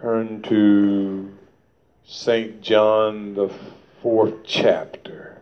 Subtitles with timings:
[0.00, 1.36] Turn to
[2.06, 2.60] St.
[2.60, 3.52] John, the
[4.00, 5.40] fourth chapter.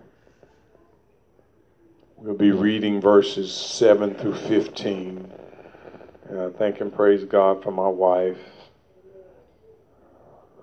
[2.17, 5.31] We'll be reading verses 7 through 15.
[6.31, 8.39] And I thank and praise God for my wife.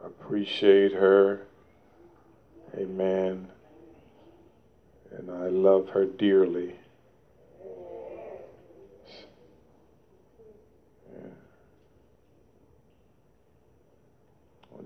[0.03, 1.41] I appreciate her.
[2.75, 3.47] Amen.
[5.15, 6.73] And I love her dearly.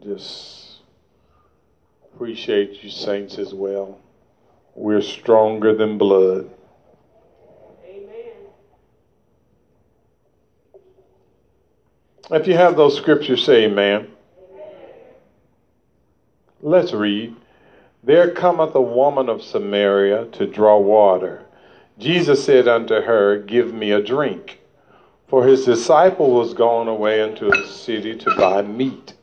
[0.03, 0.79] Just
[2.13, 3.99] appreciate you, saints, as well.
[4.75, 6.49] We're stronger than blood.
[7.85, 8.31] Amen.
[12.31, 14.07] If you have those scriptures, say amen.
[14.51, 14.71] amen.
[16.61, 17.35] Let's read.
[18.03, 21.43] There cometh a woman of Samaria to draw water.
[21.97, 24.59] Jesus said unto her, Give me a drink.
[25.27, 29.13] For his disciple was gone away into a city to buy meat.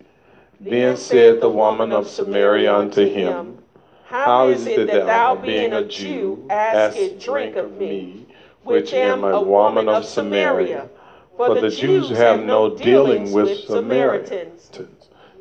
[0.67, 3.59] Then said the woman of Samaria unto him,
[4.07, 8.27] How is it that thou, being a Jew, askest drink of me,
[8.63, 10.89] which am a woman of Samaria?
[11.37, 14.71] For the Jews have no dealings with Samaritans.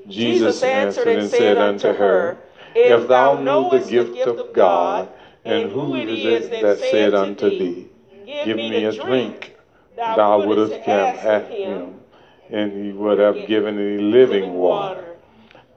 [0.09, 2.37] Jesus answered and said unto her,
[2.75, 5.07] If thou know the gift of God,
[5.45, 7.87] and who it is that said unto thee,
[8.25, 9.55] Give me a drink,
[9.95, 12.01] thou wouldst have asked him,
[12.49, 15.12] and he would have given thee living water.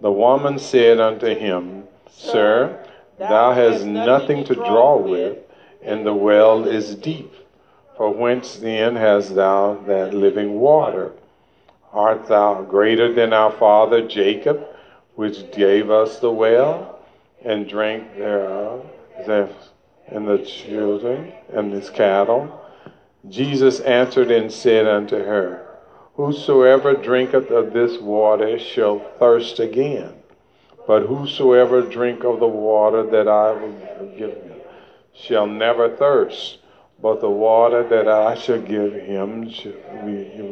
[0.01, 2.85] The woman said unto him, Sir,
[3.19, 5.39] thou hast nothing to draw with,
[5.83, 7.33] and the well is deep.
[7.97, 11.13] For whence then hast thou that living water?
[11.93, 14.67] Art thou greater than our father Jacob,
[15.15, 16.99] which gave us the well,
[17.43, 18.85] and drank thereof,
[19.27, 22.61] and the children, and his cattle?
[23.29, 25.66] Jesus answered and said unto her,
[26.17, 30.15] Whosoever drinketh of this water shall thirst again.
[30.87, 34.61] But whosoever drink of the water that I will give him
[35.13, 36.59] shall never thirst.
[37.03, 39.73] But the water that I shall give him shall
[40.07, 40.45] be a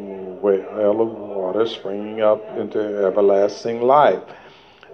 [0.43, 4.23] well of water springing up into everlasting life.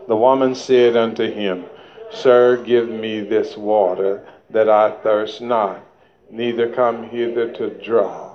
[0.07, 1.65] The woman said unto him,
[2.13, 5.81] Sir, give me this water that I thirst not,
[6.31, 8.30] neither come hither to draw.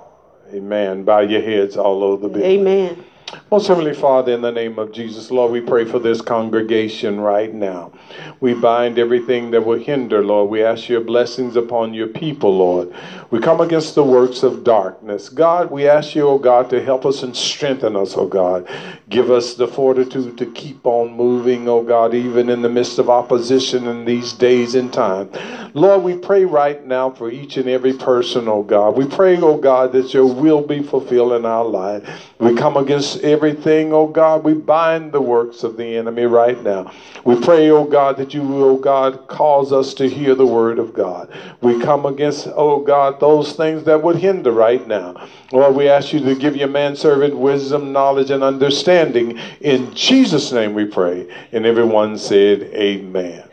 [0.52, 1.04] Amen.
[1.04, 2.60] Bow your heads all over the building.
[2.60, 3.04] Amen.
[3.50, 7.52] Most Heavenly Father, in the name of Jesus, Lord, we pray for this congregation right
[7.52, 7.92] now.
[8.40, 10.48] We bind everything that will hinder, Lord.
[10.50, 12.94] We ask your blessings upon your people, Lord.
[13.30, 15.28] We come against the works of darkness.
[15.28, 18.68] God, we ask you, oh God, to help us and strengthen us, oh God.
[19.08, 23.10] Give us the fortitude to keep on moving, oh God, even in the midst of
[23.10, 25.30] opposition in these days and time.
[25.74, 28.96] Lord, we pray right now for each and every person, oh God.
[28.96, 32.08] We pray, oh God, that your will be fulfilled in our life.
[32.38, 34.44] We come against everything, oh God.
[34.44, 36.92] We bind the works of the enemy right now.
[37.24, 40.94] We pray, oh God, that you oh God, cause us to hear the word of
[40.94, 41.32] God.
[41.60, 45.28] We come against, oh God, those things that would hinder right now.
[45.52, 49.38] Lord, we ask you to give your manservant wisdom, knowledge, and understanding.
[49.60, 51.28] In Jesus' name we pray.
[51.52, 53.48] And everyone said, Amen.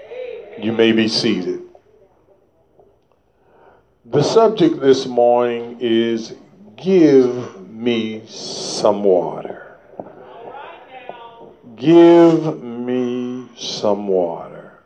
[0.58, 1.62] You may be seated.
[4.06, 6.36] The subject this morning is
[6.76, 9.53] give me some water.
[11.84, 14.80] Give me some water.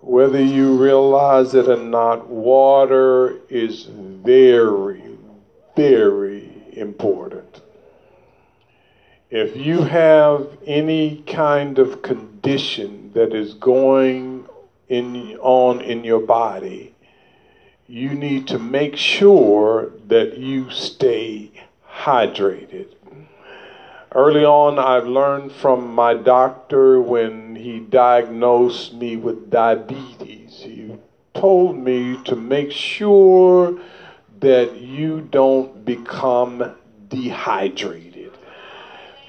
[0.00, 5.02] Whether you realize it or not, water is very,
[5.74, 7.60] very important.
[9.30, 14.46] If you have any kind of condition that is going
[14.88, 16.94] in, on in your body,
[17.88, 21.50] you need to make sure that you stay
[21.84, 22.94] hydrated.
[24.12, 30.96] Early on, I've learned from my doctor when he diagnosed me with diabetes, he
[31.32, 33.78] told me to make sure
[34.40, 36.74] that you don't become
[37.08, 38.32] dehydrated.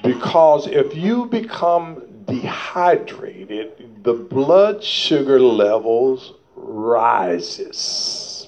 [0.02, 8.48] Because if you become dehydrated, the blood sugar levels rises.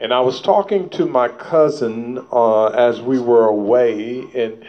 [0.00, 4.64] And I was talking to my cousin uh, as we were away, and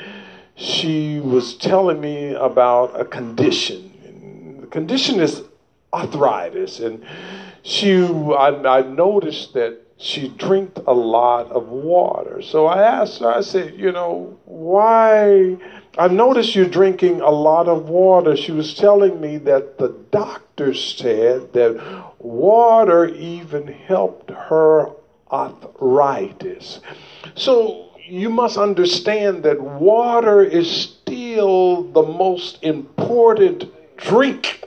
[0.59, 4.59] she was telling me about a condition.
[4.61, 5.43] The condition is
[5.93, 7.05] arthritis, and
[7.63, 12.41] she, I, I noticed that she drank a lot of water.
[12.41, 15.57] So I asked her, I said, you know, why?
[15.97, 18.35] I noticed you're drinking a lot of water.
[18.35, 24.91] She was telling me that the doctor said that water even helped her
[25.31, 26.79] arthritis.
[27.35, 33.65] So you must understand that water is still the most important
[33.97, 34.63] drink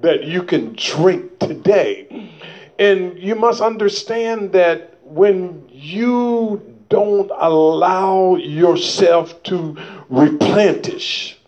[0.00, 2.30] that you can drink today.
[2.78, 9.76] And you must understand that when you don't allow yourself to
[10.08, 11.38] replenish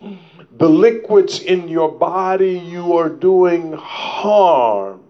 [0.58, 5.01] the liquids in your body, you are doing harm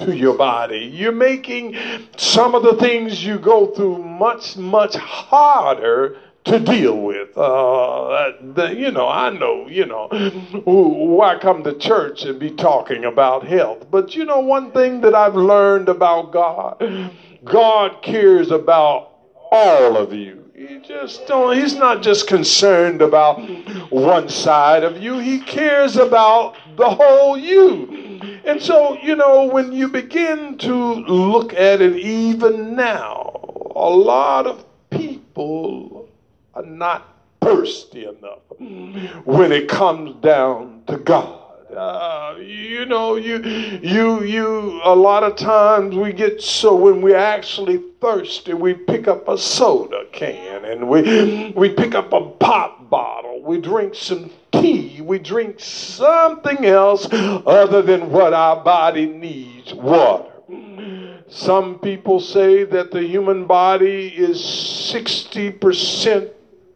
[0.00, 0.90] to your body.
[0.92, 1.76] You're making
[2.16, 7.36] some of the things you go through much, much harder to deal with.
[7.36, 10.08] Uh, the, you know, I know, you know,
[10.64, 13.90] why come to church and be talking about health?
[13.90, 17.12] But you know, one thing that I've learned about God,
[17.44, 19.12] God cares about
[19.50, 20.49] all of you.
[20.60, 23.38] He just don't, he's not just concerned about
[23.90, 28.20] one side of you, he cares about the whole you.
[28.44, 33.40] And so, you know, when you begin to look at it even now,
[33.74, 36.10] a lot of people
[36.52, 37.08] are not
[37.40, 38.42] thirsty enough
[39.24, 41.39] when it comes down to God.
[41.76, 43.38] Uh, you know, you,
[43.82, 49.06] you, you, a lot of times we get so when we're actually thirsty, we pick
[49.06, 53.40] up a soda can and we, we pick up a pop bottle.
[53.42, 55.00] We drink some tea.
[55.00, 60.30] We drink something else other than what our body needs water.
[61.28, 66.30] Some people say that the human body is 60%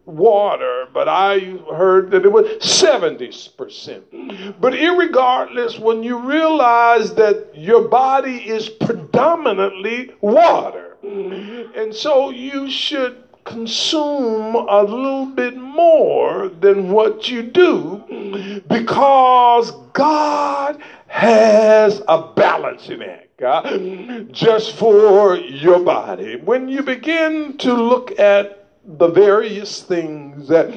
[0.05, 1.39] water, but I
[1.73, 4.59] heard that it was 70%.
[4.59, 13.23] But regardless, when you realize that your body is predominantly water, and so you should
[13.43, 23.41] consume a little bit more than what you do because God has a balancing act
[23.41, 26.37] uh, just for your body.
[26.37, 30.69] When you begin to look at the various things that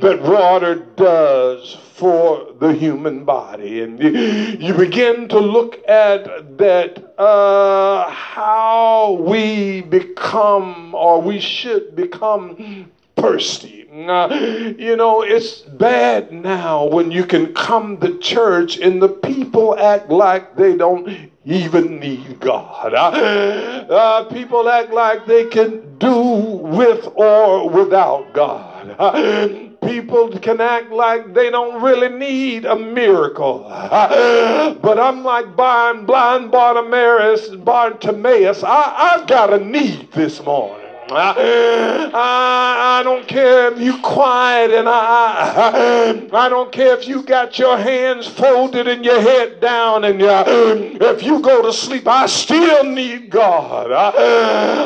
[0.00, 3.98] that water does for the human body and
[4.62, 13.88] you begin to look at that uh, how we become or we should become thirsty.
[13.90, 14.28] Uh,
[14.78, 20.08] you know, it's bad now when you can come to church and the people act
[20.10, 22.94] like they don't even need God.
[22.94, 28.94] Uh, uh, people act like they can do with or without God.
[28.98, 29.48] Uh,
[29.86, 33.64] people can act like they don't really need a miracle.
[33.68, 38.62] but I'm like blind, blind Bartimaeus, Bartimaeus.
[38.62, 40.77] I, I've got a need this morning.
[41.10, 47.22] I, I, I, don't care if you quiet and I, I don't care if you
[47.22, 52.26] got your hands folded and your head down and if you go to sleep, I
[52.26, 53.90] still need God.
[53.90, 54.12] Ah,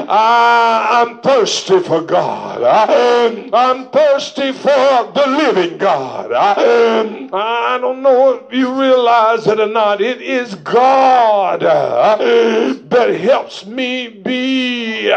[0.09, 2.63] I, I, am thirsty for God.
[2.63, 6.33] I, I'm thirsty for the living God.
[6.33, 10.01] I, I don't know if you realize it or not.
[10.01, 15.11] It is God that helps me be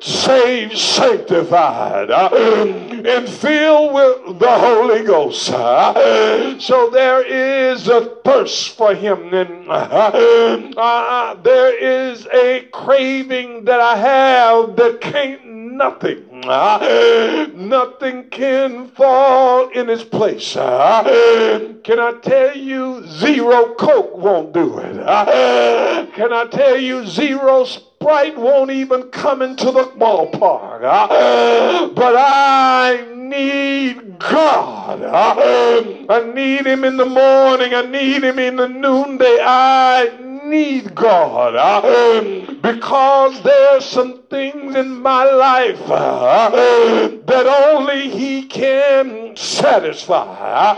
[0.00, 5.50] saved, sanctified, uh, and filled with the Holy Ghost.
[5.50, 13.80] Uh, so there is a thirst for Him, and uh, there is a craving that
[13.80, 16.24] I have that can't nothing.
[16.40, 20.54] nothing can fall in its place.
[20.54, 24.94] can I tell you, zero Coke won't do it?
[26.14, 27.66] can I tell you, zero
[28.00, 30.82] Sprite won't even come into the ballpark.
[31.94, 35.02] but I need God.
[35.02, 37.74] I need Him in the morning.
[37.74, 39.38] I need Him in the noonday.
[39.42, 46.50] I need God uh, because there's some things in my life uh,
[47.24, 50.74] that only He can satisfy.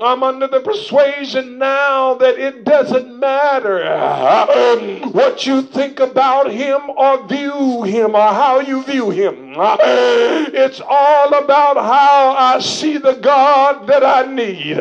[0.00, 4.76] I'm under the persuasion now that it doesn't matter uh,
[5.10, 9.54] what you think about Him or view Him or how you view Him.
[9.56, 14.76] It's all about how I see the God that I need.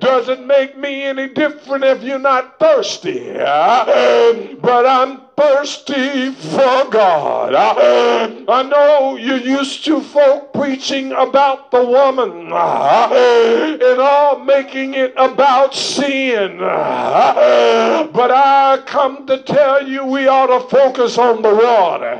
[0.00, 7.54] Doesn't make me any different if you're not thirsty thirsty, but I'm thirsty for God.
[7.54, 15.74] I know you used to folk preaching about the woman and all making it about
[15.74, 16.58] sin.
[16.58, 22.16] But I come to tell you we ought to focus on the water.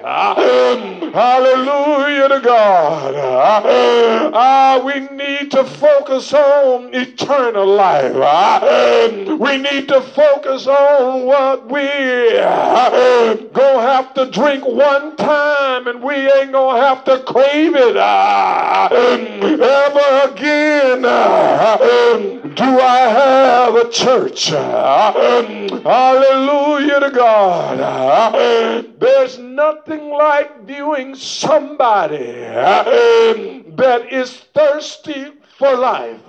[1.12, 3.14] Hallelujah to God.
[4.34, 8.12] Uh, we need to focus on eternal life.
[9.38, 11.80] We need to focus on what we
[13.06, 17.96] we're gonna have to drink one time and we ain't gonna have to crave it
[17.96, 21.04] uh, um, ever again.
[21.04, 24.50] Uh, um, do I have a church?
[24.50, 27.80] Uh, um, hallelujah to God.
[27.80, 32.82] Uh, there's nothing like viewing somebody uh,
[33.76, 36.20] that is thirsty for life.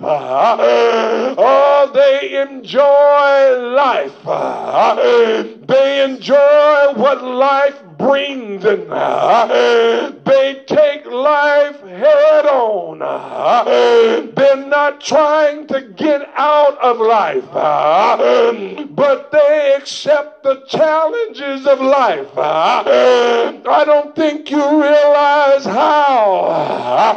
[1.40, 4.14] Oh, they enjoy life.
[5.68, 8.88] They enjoy what life brings and
[10.24, 13.00] they take life head on.
[14.34, 22.28] They're not trying to get out of life, but they accept the challenges of life.
[22.38, 27.16] I don't think you realize how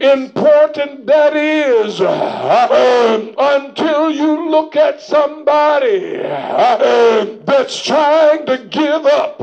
[0.00, 9.40] important that is until you look at somebody that's trying to give up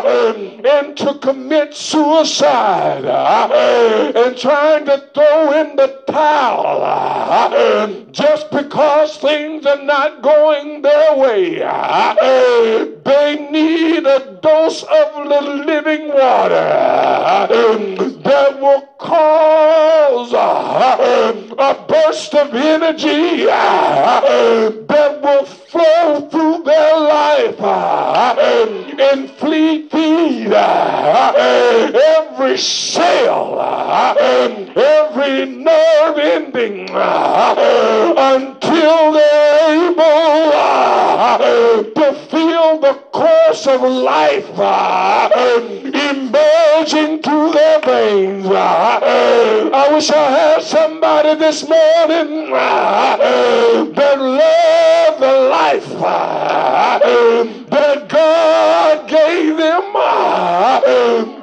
[0.00, 9.18] and to commit suicide uh, and trying to throw in the towel uh, just because
[9.18, 11.62] things are not going their way.
[11.62, 12.14] Uh,
[13.04, 16.68] they need a dose of the living water
[18.22, 27.58] that will cause a burst of energy that will flow through their life
[28.92, 33.58] feed every cell,
[34.76, 40.52] every nerve ending until they're able
[41.94, 44.48] to feel the course of life
[45.94, 48.46] emerging through their veins.
[48.46, 55.86] I wish I had somebody this morning that loved the life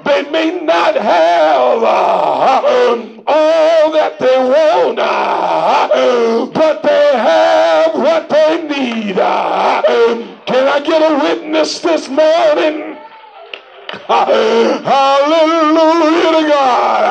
[0.05, 2.61] They may not have uh,
[3.27, 9.17] all that they want, uh, but they have what they need.
[9.19, 9.81] Uh,
[10.45, 12.97] can I get a witness this morning?
[14.09, 17.03] Hallelujah to God.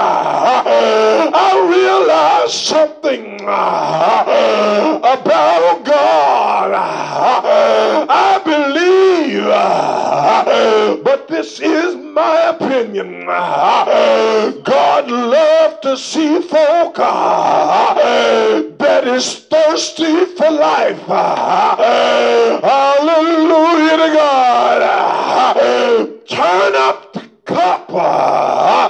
[1.34, 4.26] I realize something about
[5.84, 6.72] God.
[8.10, 13.26] I believe, but this is my opinion.
[13.26, 17.94] God loves to see folk uh,
[18.78, 21.00] that is thirsty for life.
[22.62, 23.06] Hallelujah
[23.96, 24.80] to God.
[26.28, 28.88] Turn up the cup uh,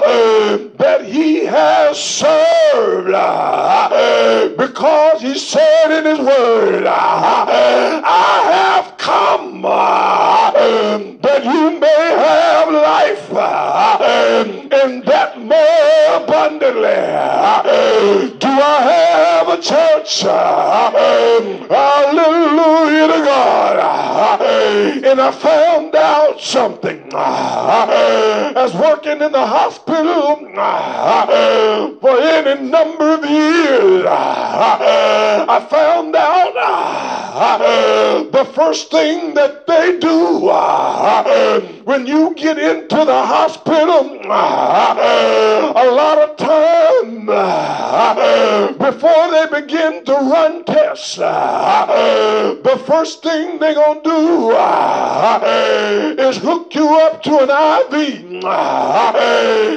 [0.76, 9.64] that he has served uh, because he said in his word, I have come
[11.22, 13.98] that you may have life uh,
[14.72, 16.98] and that more abundantly.
[18.38, 20.24] Do I have a church?
[20.24, 24.57] Uh, uh, hallelujah to God.
[25.08, 33.14] And I found out something ah, as working in the hospital ah, for any number
[33.14, 34.04] of years.
[34.06, 36.52] Ah, I found out
[38.32, 40.50] the first thing that they do
[41.88, 47.24] when you get into the hospital, a lot of time
[48.76, 54.50] before they begin to run tests, the first thing they're going to do
[56.22, 58.44] is hook you up to an IV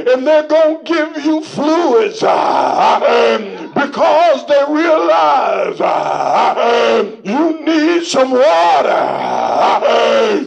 [0.09, 2.21] and they're going to give you fluids
[3.73, 9.03] because they realize uh, you need some water,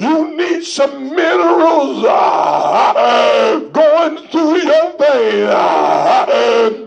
[0.00, 5.48] you need some minerals uh, going through your vein.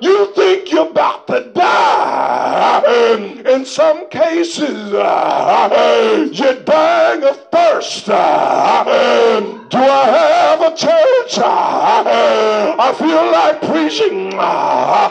[0.02, 2.84] You think you're about to die.
[3.48, 8.10] In some cases, uh, you're dying of thirst.
[9.70, 11.40] Do I have a church?
[11.44, 14.34] I feel like preaching.
[14.34, 15.08] A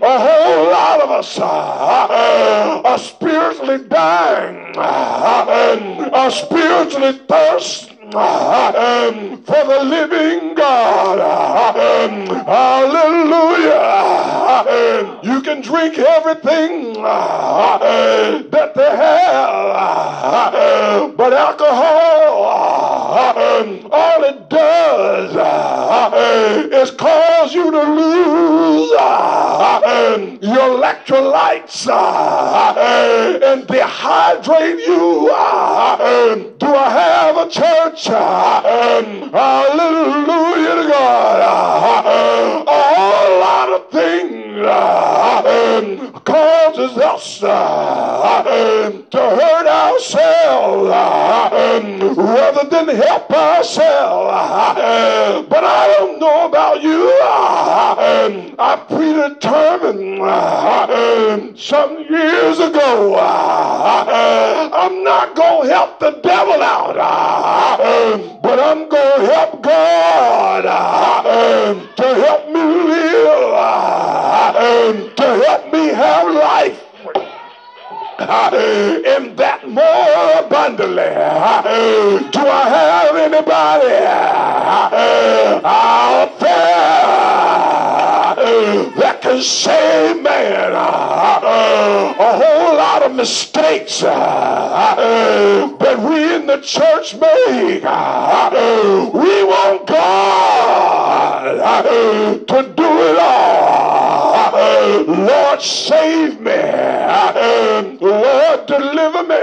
[0.00, 9.84] whole lot of us uh, are spiritually dying, uh, are spiritually thirsty Um, for the
[9.84, 11.20] living God.
[11.20, 13.74] Um, hallelujah.
[14.66, 20.16] Um, you can drink everything that they have,
[21.18, 22.44] but alcohol,
[23.92, 25.34] all it does
[26.72, 28.90] is cause you to lose
[30.42, 31.86] your electrolytes
[32.78, 35.28] and dehydrate you.
[36.58, 38.06] Do I have a church?
[38.06, 39.32] Hallelujah
[40.74, 41.40] to God.
[42.66, 44.66] A whole lot of things
[46.24, 47.46] causes us to
[49.12, 49.66] hurt
[52.16, 54.32] rather than help ourselves.
[55.48, 57.10] But I don't know about you.
[58.60, 60.18] I predetermined
[61.58, 63.16] some years ago.
[63.18, 66.94] I'm not going to help the devil out,
[68.42, 70.62] but I'm going to help God
[71.96, 73.50] to help me live,
[75.16, 76.87] to help me have life
[78.20, 81.04] in that more abundantly.
[82.32, 83.94] Do I have anybody
[85.64, 86.58] out there
[88.96, 94.98] that can say, man, a whole lot of mistakes that
[96.00, 97.84] we in the church make?
[99.14, 101.62] We want God
[102.48, 103.67] to do it all.
[105.26, 106.52] Lord, save me.
[108.00, 109.36] Lord, deliver me.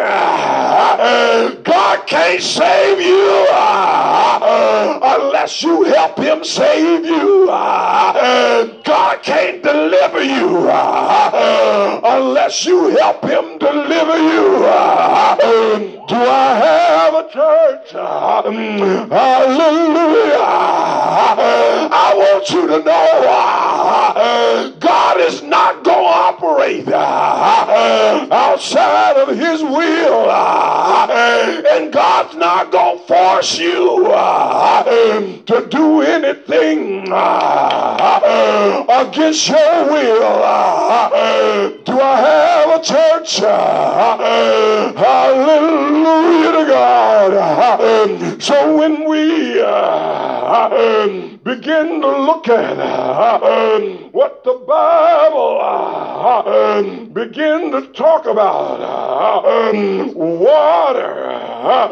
[1.63, 7.50] God can't save you uh, unless you help him save you.
[7.50, 14.60] Uh, God can't deliver you uh, unless you help him deliver you.
[16.08, 17.91] Do I have a church?
[17.91, 19.08] Hallelujah.
[21.91, 29.29] I want you to know God is not going to operate uh, uh, outside of
[29.29, 30.29] his will.
[30.29, 37.03] Uh, and God's not going to force you to do anything
[38.89, 40.39] against your will.
[41.84, 43.38] Do I have a church?
[44.98, 48.41] Hallelujah to God.
[48.41, 49.62] So when we
[51.43, 52.77] begin to look at
[54.15, 56.81] what the Bible uh,
[57.12, 61.25] begin to talk about uh, water.
[61.25, 61.90] Uh,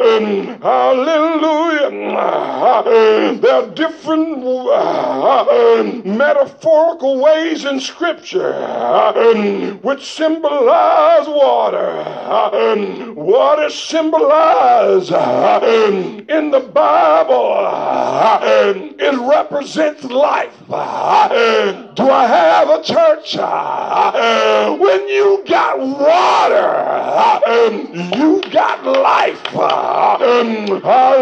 [0.62, 1.90] hallelujah.
[3.42, 4.46] There are different
[6.06, 8.54] metaphorical ways in Scripture
[9.82, 12.06] which symbolize water.
[13.16, 17.58] Water symbolized in the Bible.
[18.98, 20.58] It represents life.
[21.96, 23.36] Do I have a church?
[24.80, 27.40] When you got water,
[28.18, 29.42] you got life.
[30.84, 31.22] Hallelujah.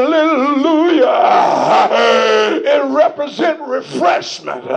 [2.63, 4.67] It represents refreshment.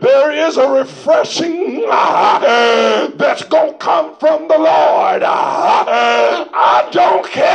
[0.00, 5.22] There is a refreshing that's going to come from the Lord.
[5.24, 7.52] I don't care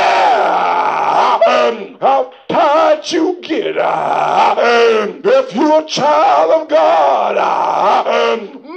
[2.00, 3.76] how tired you get.
[5.26, 7.07] If you're a child of God,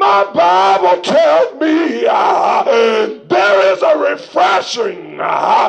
[0.00, 2.64] my Bible tells me uh,
[3.28, 5.68] there is a refreshing uh,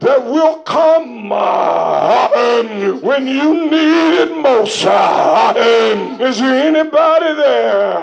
[0.00, 2.28] that will come uh,
[3.00, 4.76] when you need it most.
[4.76, 8.00] Is there anybody there?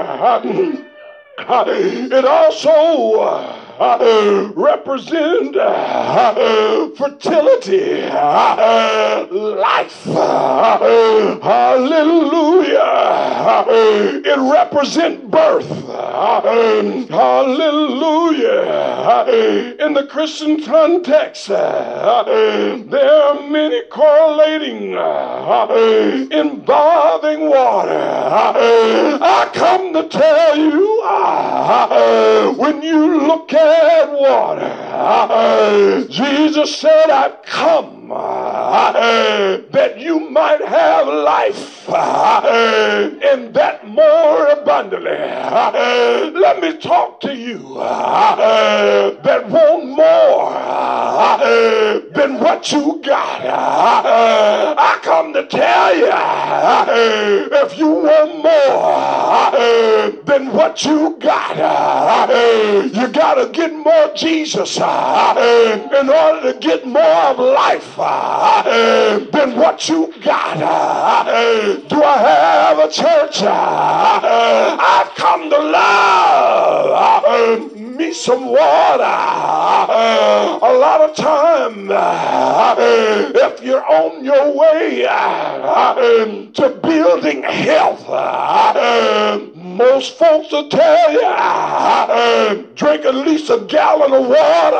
[1.40, 3.67] It also uh,
[4.56, 5.54] represent
[6.98, 8.02] fertility,
[9.32, 10.04] life.
[11.44, 12.08] Hallelujah.
[14.26, 15.70] It represents birth.
[17.10, 18.16] Hallelujah.
[19.80, 24.94] In the Christian context, there are many correlating
[26.32, 28.00] involving water.
[29.22, 30.97] I come to tell you
[31.30, 34.87] Ah, when you look at water.
[36.10, 38.10] Jesus said, I've come.
[38.10, 41.90] That you might have life.
[41.90, 45.12] And that more abundantly.
[45.12, 47.58] Let me talk to you.
[47.76, 50.54] That want more.
[52.14, 53.42] Than what you got.
[53.46, 56.12] I come to tell you
[57.58, 62.30] if you want more than what you got,
[62.94, 69.20] you got to get more Jesus Uh, in order to get more of life uh,
[69.32, 70.58] than what you got.
[70.58, 73.44] Uh, do I have a church?
[73.44, 76.88] I've come to love
[77.98, 79.04] me some water.
[79.04, 81.90] A lot of time,
[83.36, 85.02] if you're on your way
[86.54, 88.06] to building health,
[89.78, 91.22] most folks will tell you
[92.76, 94.78] drink at least a gallon of water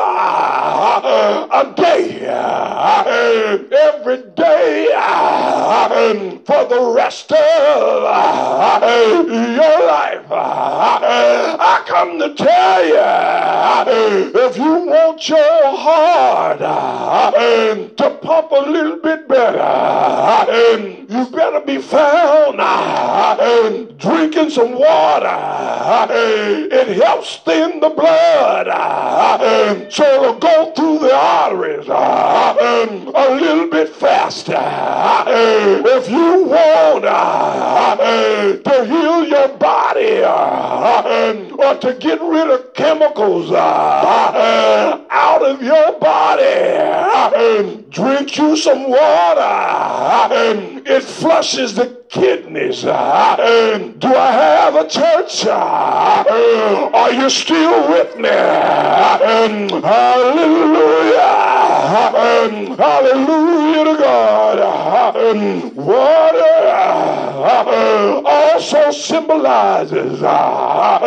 [1.52, 2.20] a day,
[3.70, 4.88] every day
[6.44, 7.38] for the rest of
[9.30, 10.26] your life.
[10.30, 12.98] I come to tell you
[14.34, 16.58] if you want your heart
[17.96, 19.58] to pump a little bit better,
[21.08, 22.58] you better be found
[23.98, 24.87] drinking some water.
[26.70, 28.66] It helps thin the blood
[29.90, 34.54] so it'll go through the arteries a little bit faster.
[34.56, 37.04] If you want
[38.64, 48.36] to heal your body or to get rid of chemicals out of your body, drink
[48.36, 50.34] you some water.
[50.86, 52.82] It flushes the kidneys.
[52.82, 55.46] Do I have a church?
[55.46, 58.28] Uh, are you still with me?
[58.28, 59.78] Hallelujah.
[62.76, 64.58] Hallelujah to God.
[65.74, 70.98] Water uh, also symbolizes uh,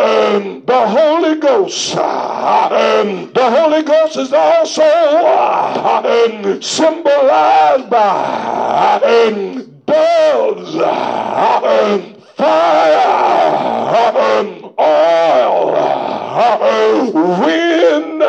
[0.66, 1.94] the Holy Ghost.
[1.94, 4.82] The Holy Ghost is also
[6.60, 9.00] symbolized by
[9.86, 15.76] doves, um, fire, um, oil,
[16.36, 18.22] um, wind,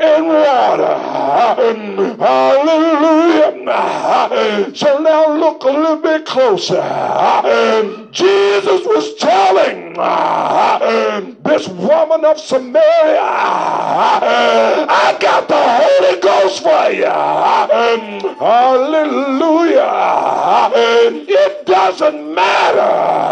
[0.00, 1.07] and water.
[2.18, 3.52] Hallelujah.
[4.74, 6.82] So now look a little bit closer.
[8.10, 9.94] Jesus was telling
[11.44, 13.20] this woman of Samaria,
[14.90, 17.04] I got the Holy Ghost for you.
[18.38, 19.88] Hallelujah.
[21.28, 23.28] It doesn't matter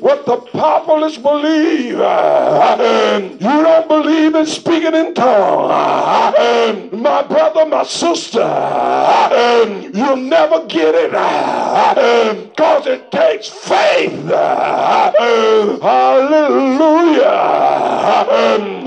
[0.00, 1.92] what the populace believe.
[1.92, 6.81] You don't believe in speaking in tongues.
[6.90, 14.28] My brother, my sister, um, you'll never get it uh, um, because it takes faith.
[14.28, 17.22] Uh, um, hallelujah.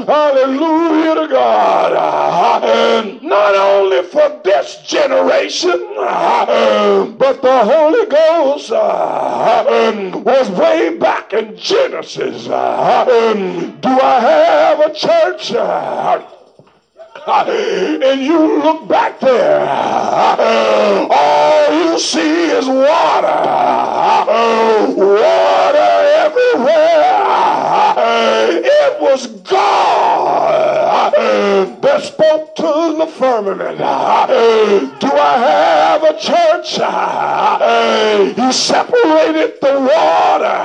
[0.06, 1.94] Hallelujah to God.
[1.94, 8.72] Uh, not only for this generation, but the Holy Ghost
[10.24, 12.46] was way back in Genesis.
[12.46, 15.52] Do I have a church?
[17.28, 19.62] and you look back there,
[21.10, 23.42] all you see is water.
[24.96, 27.16] Water everywhere.
[28.64, 31.14] It was God
[31.82, 33.80] that spoke to the firmament.
[33.80, 36.78] Do I have a church?
[38.36, 40.62] He separated the water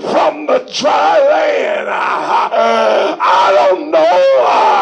[0.00, 1.88] from the dry land.
[1.88, 4.73] I don't know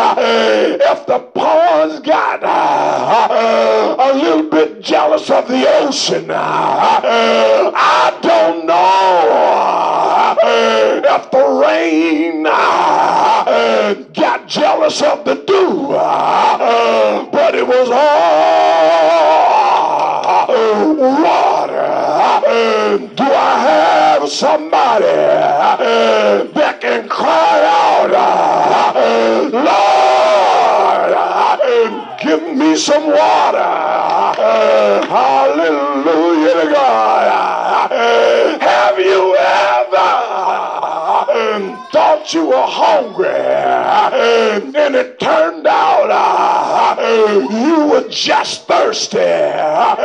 [0.00, 6.30] if the ponds got uh, a little bit jealous of the ocean.
[6.30, 6.36] Uh,
[7.74, 9.28] I don't know
[10.42, 12.44] uh, if the rain
[14.14, 15.88] got jealous of the dew,
[17.32, 18.38] but it was all.
[22.42, 33.08] Do I have somebody uh, that can cry out, uh, Lord, uh, give me some
[33.08, 33.58] water?
[35.08, 37.90] Hallelujah to God.
[38.60, 39.67] Have you ever
[42.32, 46.96] you were hungry and it turned out uh,
[47.50, 49.18] you were just thirsty?
[49.18, 49.98] Hallelujah.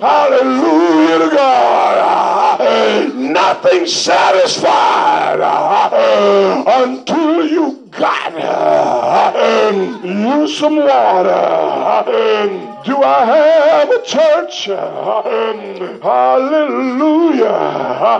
[0.00, 3.14] Hallelujah to God.
[3.14, 12.75] Nothing satisfied uh, until you got uh, you some water.
[12.86, 14.68] Do I have a church?
[14.68, 17.50] Um, hallelujah.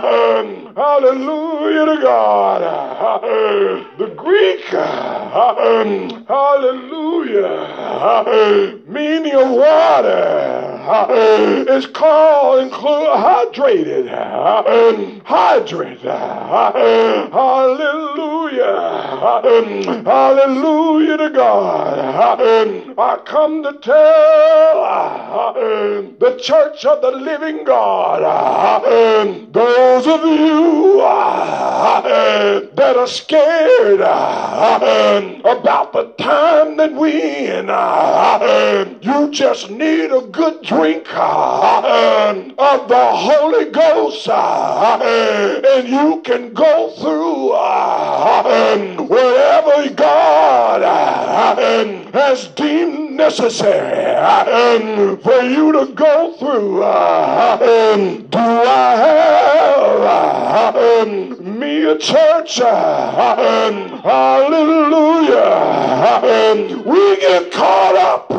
[0.03, 2.61] Um, Hallelujah to God.
[3.97, 6.03] The Greek, hallelujah,
[8.85, 10.77] meaning of water
[11.67, 14.07] is called include hydrated.
[15.25, 16.01] Hydrate.
[16.01, 17.31] Hallelujah.
[20.05, 21.97] Hallelujah to God.
[22.99, 25.53] I come to tell
[26.19, 28.21] the church of the living God,
[29.51, 30.66] those of you
[32.75, 40.21] that are scared uh, about the time that we in, uh, you just need a
[40.21, 40.77] good drink
[41.07, 41.07] drink
[42.57, 47.51] of the Holy Ghost and you can go through
[49.07, 50.81] whatever God
[52.13, 54.07] has deemed necessary
[55.17, 56.83] for you to go through.
[56.83, 57.57] Uh,
[57.93, 58.95] um, do I
[60.53, 62.59] have uh, um, me a church?
[62.61, 65.47] Uh, um, hallelujah.
[66.85, 68.29] We get caught up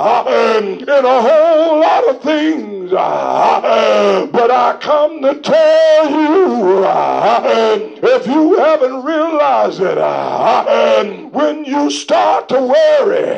[0.00, 2.90] in a whole lot of things.
[2.90, 6.84] But I come to tell you,
[8.02, 9.98] if you haven't realized it,
[11.32, 13.36] when you start to worry,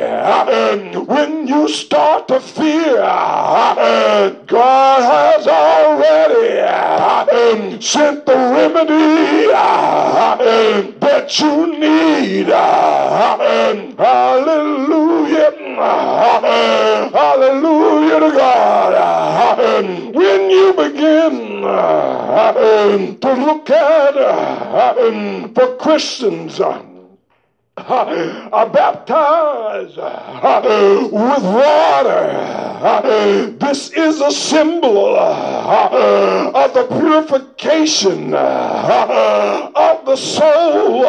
[1.04, 2.96] when you start to fear,
[4.46, 6.62] God has already
[7.82, 9.48] sent the remedy
[11.00, 12.46] that you need.
[13.98, 15.61] Hallelujah.
[17.12, 20.14] Hallelujah to God.
[20.14, 22.52] When you begin uh,
[23.20, 26.82] to look at uh, for Christians, uh,
[28.52, 29.96] are baptized
[31.12, 32.58] with water.
[33.72, 41.04] This is a symbol of the purification of the soul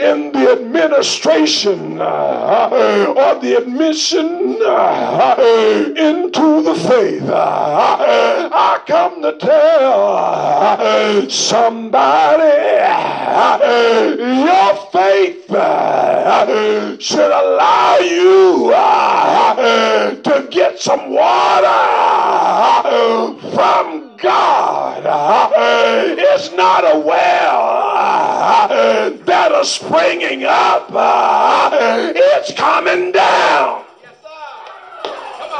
[0.00, 4.56] in the administration or the admission
[5.96, 7.28] into the faith.
[7.30, 12.77] I come to tell somebody
[13.38, 21.68] your faith uh, should allow you uh, to get some water
[23.54, 25.04] from God.
[26.18, 28.68] It's not a well
[29.24, 30.88] that is springing up.
[31.72, 33.87] It's coming down.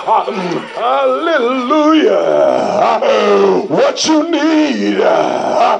[0.09, 1.68] Hallelujah.
[3.68, 5.79] What you need uh,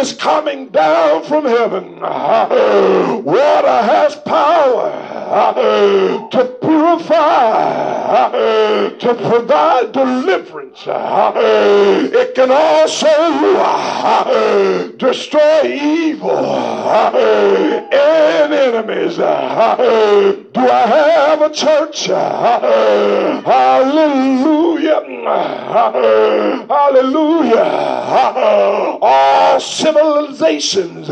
[0.00, 2.00] is coming down from heaven.
[2.00, 10.82] Water has power uh, to purify, uh, to provide deliverance.
[10.84, 13.06] It can also
[14.96, 16.30] destroy evil
[17.92, 19.14] and enemies.
[19.16, 19.22] Do
[20.60, 22.08] I have a church?
[23.44, 25.02] Hallelujah.
[26.66, 27.60] Hallelujah.
[29.02, 31.10] All civilizations,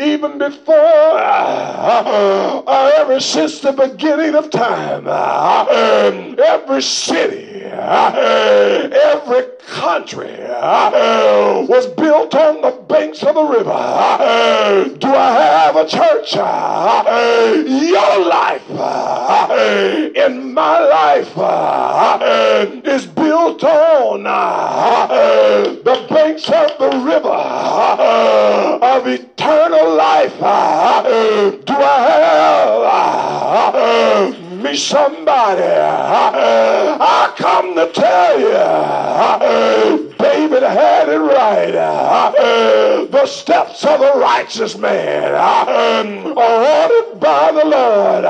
[0.00, 1.18] even before,
[2.68, 5.08] ever since the beginning of time,
[6.38, 10.36] every city, every country
[11.68, 13.70] was built on the banks of the river.
[14.98, 16.34] Do I have a church?
[16.34, 18.68] Your life
[20.16, 21.32] in my life
[22.84, 30.38] is built on the banks of the river of eternal life.
[30.38, 31.98] Do I
[33.74, 35.62] have me somebody.
[35.62, 41.72] I come to tell you, David had it right.
[43.10, 45.68] The steps of the righteous man are
[46.28, 48.24] ordered by the Lord.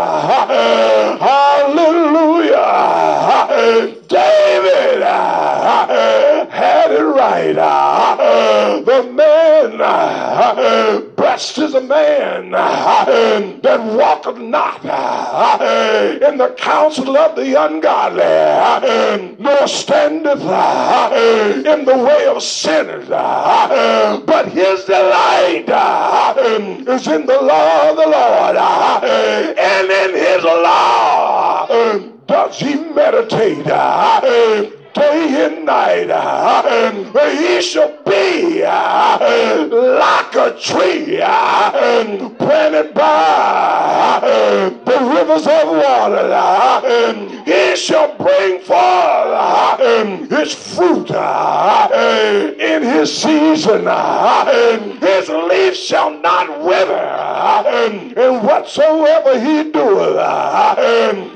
[1.21, 3.97] Hallelujah.
[4.11, 7.57] David uh, had it right.
[7.57, 14.85] Uh, the man uh, blessed is a man that walketh not
[16.23, 24.87] in the counsel of the ungodly, nor standeth in the way of sinners, but his
[24.87, 25.69] delight
[26.89, 28.57] is in the law of the Lord,
[29.57, 33.67] and in his law does he meditate
[34.95, 36.11] day and night.
[36.11, 37.07] Uh, and
[37.39, 44.21] he shall be uh, like a tree uh, planted by
[44.85, 46.33] the rivers of water.
[46.85, 49.81] And he shall bring forth
[50.31, 51.11] his fruit
[52.61, 53.87] in his season.
[55.01, 57.31] His leaf shall not wither.
[57.71, 60.17] And whatsoever he doeth,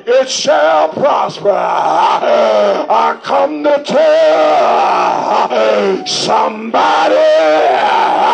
[0.06, 1.50] it shall prosper.
[1.50, 5.36] I come to tell
[6.06, 7.14] somebody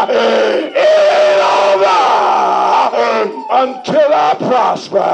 [0.06, 2.00] it over
[3.50, 5.10] until I prosper.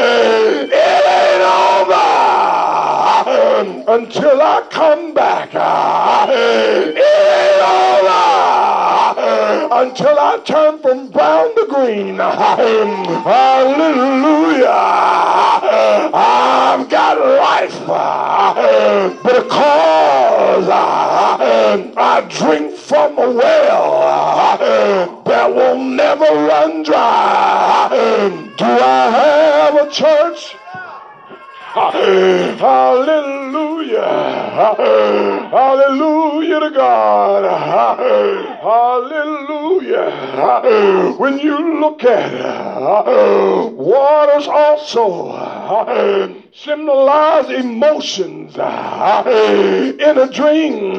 [0.00, 1.42] It ain't
[1.76, 2.06] over
[3.92, 5.50] until I come back.
[5.52, 8.05] It ain't over
[9.76, 12.16] until I turn from brown to green.
[13.26, 13.26] Hallelujah.
[16.14, 17.78] I've got life
[19.22, 20.68] because
[21.98, 24.00] I drink from a well
[25.24, 27.88] that will never run dry.
[28.56, 30.56] Do I have a church?
[32.58, 33.36] Hallelujah.
[35.50, 38.55] Hallelujah to God.
[38.60, 40.10] Hallelujah.
[41.18, 49.22] When you look at uh, waters also uh, symbolize emotions uh,
[50.00, 50.92] in a dream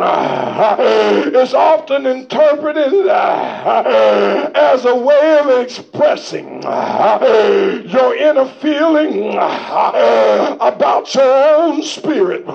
[1.34, 12.46] is often interpreted as a way of expressing your inner feeling about your own spirit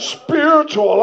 [0.00, 0.96] spiritual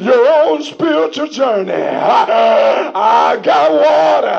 [0.00, 4.38] your own spiritual journey I got water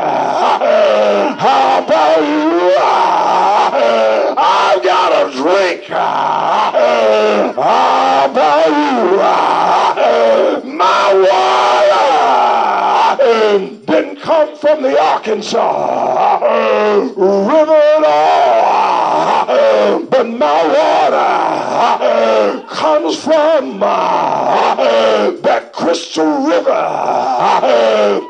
[1.39, 2.50] how about you
[4.38, 5.86] I've got a drink.
[5.86, 6.69] How
[8.30, 9.17] about you?
[10.78, 12.10] My water
[13.58, 16.40] didn't come from the Arkansas
[17.16, 18.04] River at
[19.48, 26.72] all, but my water comes from that crystal river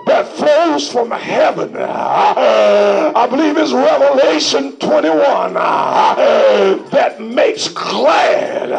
[0.05, 1.75] that flows from heaven.
[1.75, 8.69] I believe it's Revelation 21 that makes glad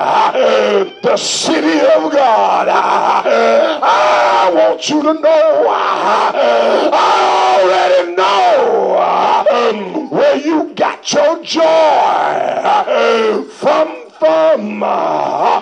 [1.02, 2.68] the city of God.
[2.68, 5.66] I want you to know
[6.34, 15.60] I already know um, where you got your joy from from uh,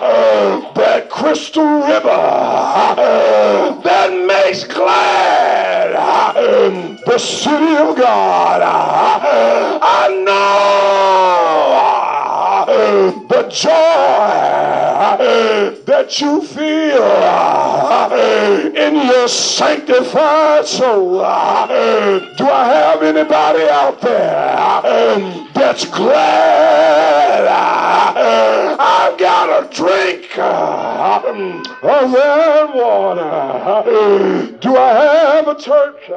[0.73, 6.33] that crystal river uh, that makes glad uh,
[7.05, 8.61] the city of God.
[8.61, 11.48] I know
[13.11, 13.69] the joy
[15.85, 17.03] that you feel
[18.75, 21.19] in your sanctified soul.
[21.19, 21.23] Do
[22.47, 27.47] I have anybody out there that's glad
[28.79, 31.23] I've got a drink of
[32.11, 34.57] that water?
[34.59, 36.09] Do I have a church?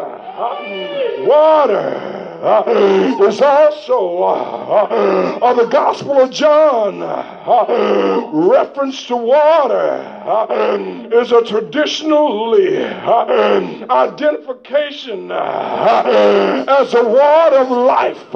[1.26, 7.00] Water Uh, is also uh, of the Gospel of John.
[7.00, 10.02] Uh, reference to water
[11.14, 12.78] is a traditionally
[13.90, 18.34] identification as a water of life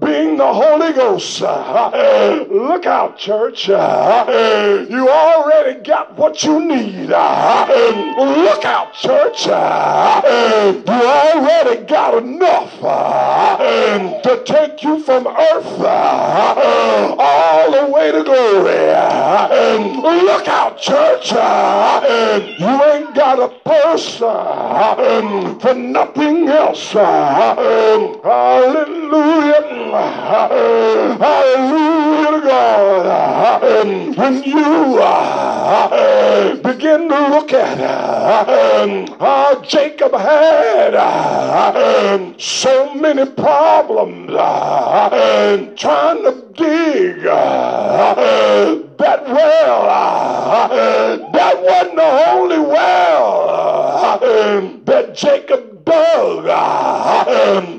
[0.00, 1.40] being the Holy Ghost.
[1.40, 3.68] Look out, church.
[4.94, 7.08] You already got what you need.
[7.08, 9.46] Look out, church.
[9.46, 10.82] You already
[11.84, 12.78] got enough
[14.22, 15.80] to take you from earth
[17.18, 18.74] all the way to glory.
[20.24, 21.32] Look out, church.
[21.32, 26.94] You ain't got a purse for nothing else.
[28.24, 29.93] Hallelujah.
[31.18, 33.62] Hallelujah God.
[34.16, 37.78] When you uh, begin to look at
[39.20, 44.30] how Jacob had uh, so many problems
[45.78, 48.16] trying to dig that
[49.26, 49.86] well,
[51.32, 54.18] that wasn't the only well
[54.84, 56.44] that Jacob dug,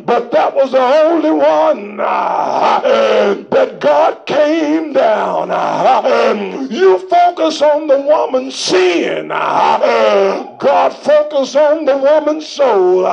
[0.05, 5.49] but that was the only one that God came down.
[6.71, 9.27] You focus on the woman's sin.
[9.29, 13.03] God focus on the woman's soul.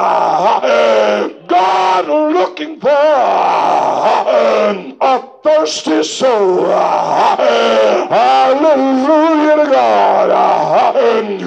[1.49, 2.89] God looking for
[5.01, 5.21] a
[5.53, 6.67] thirsty soul.
[6.67, 7.37] Uh,
[8.09, 10.31] hallelujah to God.
[10.31, 10.93] Uh,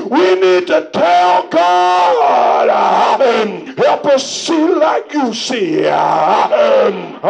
[0.10, 3.18] we need to tell God, uh,
[3.76, 5.82] help us see like you see.
[5.82, 7.24] Hallelujah.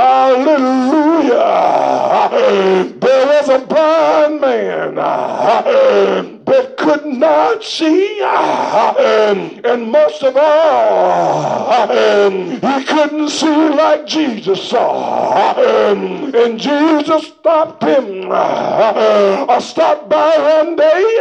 [2.99, 13.29] There was a blind man that could not see, and most of all, he couldn't
[13.29, 15.53] see like Jesus saw.
[15.55, 18.31] And Jesus stopped him.
[18.31, 21.17] I stopped by one day,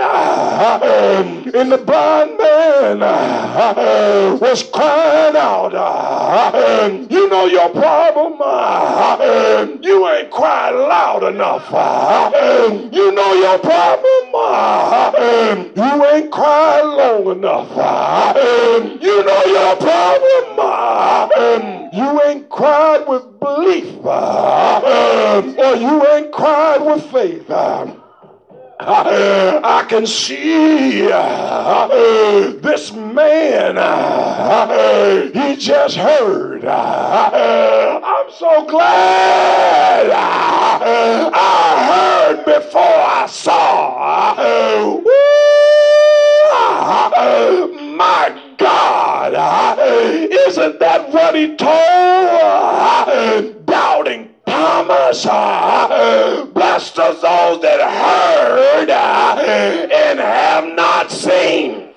[1.55, 3.01] and the blind man
[4.41, 5.73] was crying out.
[7.11, 8.41] You know your problem?
[9.83, 11.71] You ain't crying loud enough.
[12.93, 15.14] You know your problem?
[15.15, 15.73] Problem.
[15.77, 17.69] You ain't cried long enough.
[17.73, 18.31] Ah.
[18.31, 20.59] Um, you know your problem.
[20.59, 21.29] Ah.
[21.37, 23.99] Um, you ain't cried with belief.
[24.05, 24.81] Ah.
[25.59, 27.51] Or you ain't cried with faith.
[28.81, 31.87] I can see uh,
[32.61, 33.79] this man.
[33.79, 36.65] Uh, he just heard.
[36.65, 44.35] Uh, I'm so glad I heard before I saw.
[47.97, 49.35] My God,
[50.49, 55.25] isn't that what he told doubting Thomas?
[56.53, 61.91] Blessed are those that heard and have not seen.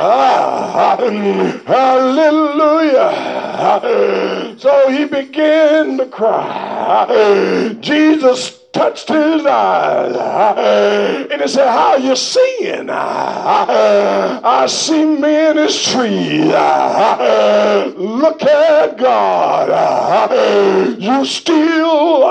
[0.00, 0.96] Ah,
[1.66, 3.10] hallelujah.
[4.58, 7.76] So he began to cry.
[7.80, 10.16] Jesus touched his eyes.
[11.30, 12.90] And he said, How you seeing?
[12.90, 16.46] I see men as trees.
[17.96, 19.68] Look at God.
[21.00, 22.24] You still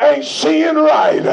[0.00, 1.26] ain't seeing right.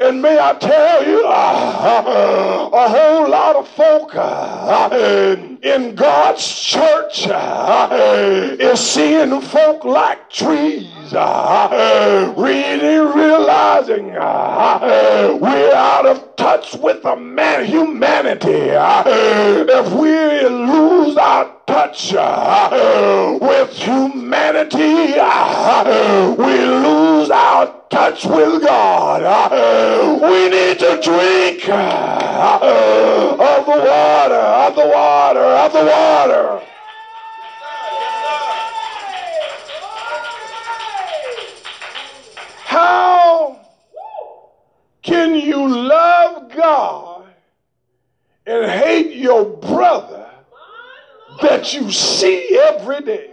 [0.00, 4.14] And may I tell you, a whole lot of folk
[5.62, 16.74] in God's church is seeing folk like trees really realizing uh, we're out of touch
[16.76, 18.70] with the man, humanity.
[18.70, 22.12] If we lose our touch
[23.42, 24.94] with humanity,
[26.40, 29.22] we lose our touch with God.
[30.22, 32.60] We need to drink of
[33.66, 36.62] the water, of the water, of the water.
[42.64, 43.17] How
[45.08, 47.24] can you love God
[48.46, 50.30] and hate your brother
[51.40, 53.30] that you see every day?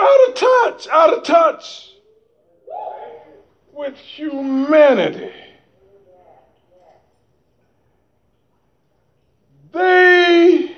[0.00, 1.90] Out of touch, out of touch
[3.72, 5.32] with humanity.
[9.72, 10.76] They,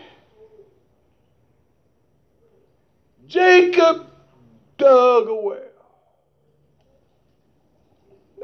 [3.26, 4.06] Jacob
[4.78, 5.73] dug a well.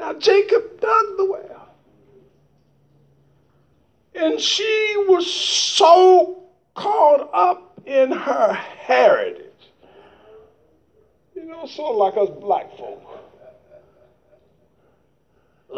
[0.01, 1.69] Now Jacob dug the well.
[4.15, 6.41] And she was so
[6.73, 9.45] caught up in her heritage.
[11.35, 13.03] You know, sort of like us black folk.
[15.71, 15.77] Uh,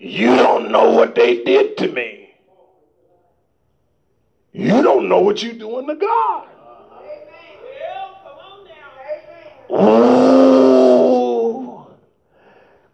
[0.00, 2.34] you don't know what they did to me.
[4.52, 6.48] You don't know what you're doing to God.
[9.70, 10.18] Ooh.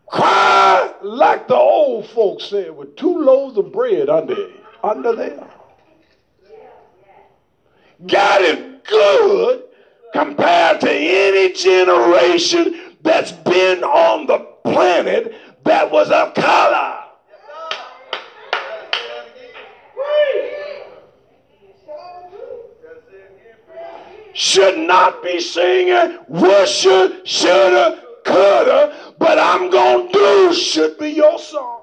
[0.07, 4.51] Cry like the old folks said with two loaves of bread under,
[4.83, 5.49] under there.
[8.07, 9.65] Got it good
[10.13, 15.35] compared to any generation that's been on the planet
[15.65, 17.01] that was of color.
[24.37, 31.39] should not be singing woulda, shoulda, coulda, but I'm going to do should be your
[31.39, 31.83] song.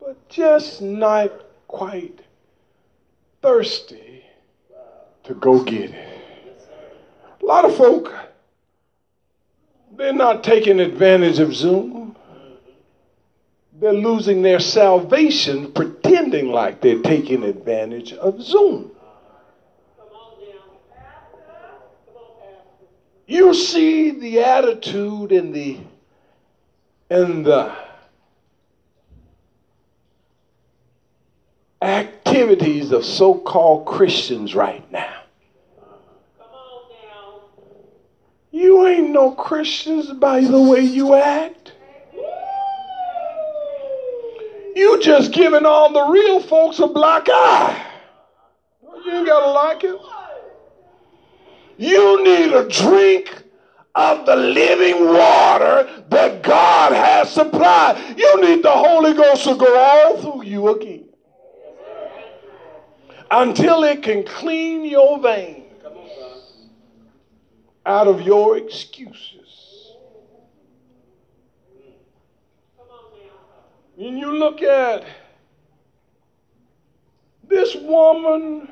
[0.00, 1.32] But just not
[1.66, 2.20] quite
[3.42, 4.24] thirsty
[5.24, 6.12] to go get it.
[7.42, 8.12] A lot of folk,
[9.96, 12.16] they're not taking advantage of Zoom.
[13.78, 18.92] They're losing their salvation pretending like they're taking advantage of Zoom.
[23.26, 25.78] You see the attitude and the
[27.10, 27.72] and the
[31.82, 35.22] activities of so-called Christians right now.
[38.50, 41.72] You ain't no Christians by the way you act.
[44.74, 47.86] You just giving all the real folks a black eye.
[48.82, 50.00] You ain't gotta like it.
[51.78, 53.42] You need a drink
[53.94, 58.14] of the living water that God has supplied.
[58.16, 61.08] You need the Holy Ghost to go all through you again
[63.30, 65.62] until it can clean your veins
[67.84, 69.92] out of your excuses.
[73.96, 75.04] When you look at
[77.48, 78.68] This woman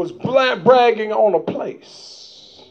[0.00, 2.62] was bragging on a place,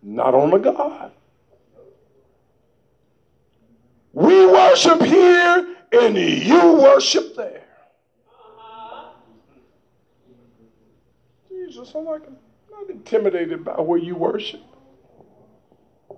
[0.00, 1.10] not on a God.
[4.12, 7.64] We worship here and you worship there.
[11.48, 12.22] Jesus, I'm like,
[12.70, 14.62] not intimidated by where you worship.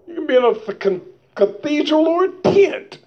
[0.07, 0.55] You can be in a
[1.35, 2.99] cathedral or a tent.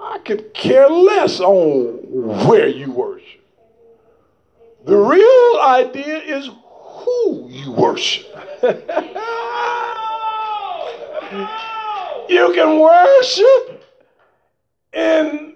[0.00, 3.41] I could care less on where you worship.
[4.84, 8.26] The real idea is who you worship.
[12.28, 13.84] you can worship
[14.92, 15.54] in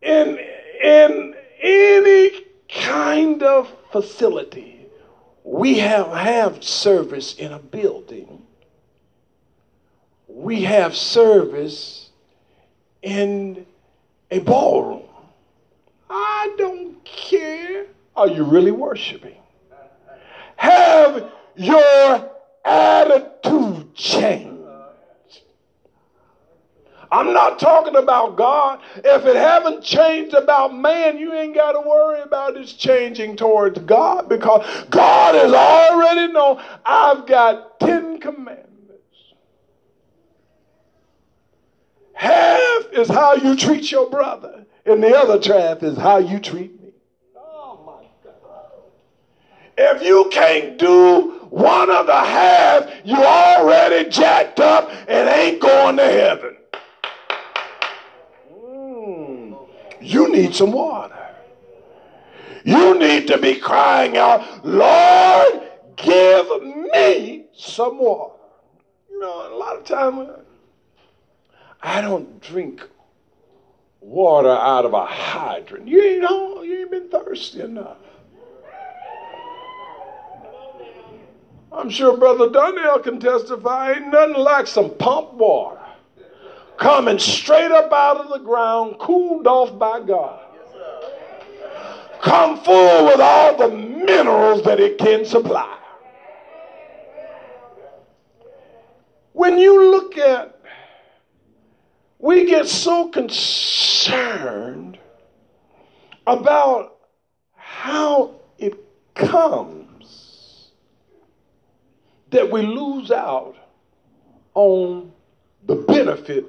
[0.00, 0.38] in
[0.82, 4.86] in any kind of facility.
[5.44, 8.46] We have have service in a building.
[10.28, 12.08] We have service
[13.02, 13.66] in
[14.30, 15.02] a ballroom.
[16.08, 17.67] I don't care.
[18.18, 19.36] Are you really worshiping?
[20.56, 22.30] Have your
[22.64, 24.58] attitude changed.
[27.10, 28.80] I'm not talking about God.
[28.96, 33.78] If it haven't changed about man, you ain't got to worry about it changing towards
[33.78, 38.64] God because God has already known I've got 10 commandments.
[42.12, 46.82] Half is how you treat your brother, and the other half is how you treat
[46.82, 46.88] me.
[47.36, 48.68] Oh my God.
[49.80, 55.96] If you can't do one of the half, you already jacked up and ain't going
[55.98, 56.56] to heaven.
[58.52, 59.68] Mm.
[60.00, 61.14] You need some water.
[62.64, 65.62] You need to be crying out, Lord,
[65.94, 66.46] give
[66.92, 68.34] me some water.
[69.08, 70.26] You know, a lot of time uh,
[71.80, 72.82] I don't drink
[74.00, 75.86] water out of a hydrant.
[75.86, 77.96] You ain't you ain't been thirsty enough.
[81.70, 85.78] I'm sure Brother Donnell can testify, ain't nothing like some pump water
[86.78, 90.40] coming straight up out of the ground, cooled off by God.
[92.22, 95.76] Come full with all the minerals that it can supply.
[99.32, 100.58] When you look at,
[102.18, 104.98] we get so concerned
[106.26, 106.96] about
[107.54, 108.74] how it
[109.14, 109.77] comes
[112.30, 113.56] that we lose out
[114.54, 115.12] on
[115.66, 116.44] the benefit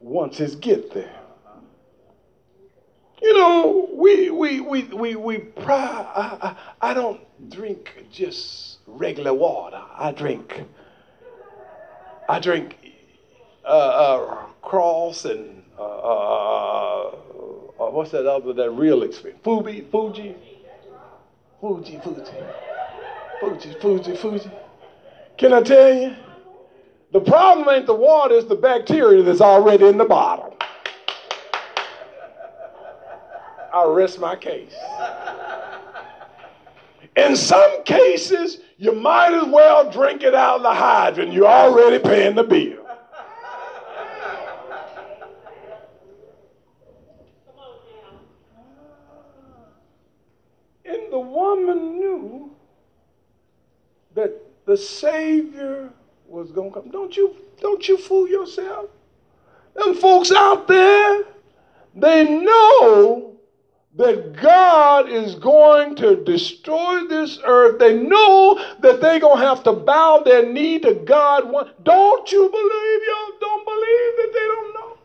[0.00, 1.20] once it get there.
[3.22, 5.44] You know, we we we we we.
[5.66, 9.80] I, I, I don't drink just regular water.
[9.96, 10.62] I drink.
[12.28, 12.76] I drink
[13.64, 19.40] uh, uh, cross and uh, uh, uh what's that other that real experience?
[19.42, 20.36] Fuji, Fuji,
[21.60, 22.24] Fuji, Fuji,
[23.40, 24.50] Fuji, Fuji, Fuji.
[25.36, 26.16] Can I tell you?
[27.12, 30.56] The problem ain't the water, it's the bacteria that's already in the bottle.
[33.72, 34.74] I rest my case.
[37.16, 41.32] In some cases, you might as well drink it out of the hydrant.
[41.32, 42.84] You're already paying the bill.
[50.84, 52.56] And the woman knew
[54.66, 55.90] the Savior
[56.26, 56.90] was gonna come.
[56.90, 58.90] Don't you don't you fool yourself.
[59.74, 61.24] Them folks out there,
[61.94, 63.34] they know
[63.96, 67.78] that God is going to destroy this earth.
[67.78, 71.44] They know that they're going to have to bow their knee to God.
[71.82, 73.00] Don't you believe?
[73.06, 74.98] Y'all don't believe that they don't know?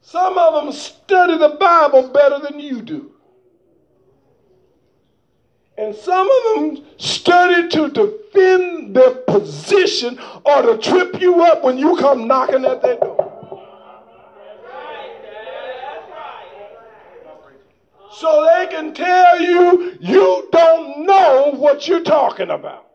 [0.00, 3.11] Some of them study the Bible better than you do.
[5.78, 11.78] And some of them study to defend their position or to trip you up when
[11.78, 13.32] you come knocking at their door.
[18.14, 22.86] So they can tell you you don't know what you're talking about.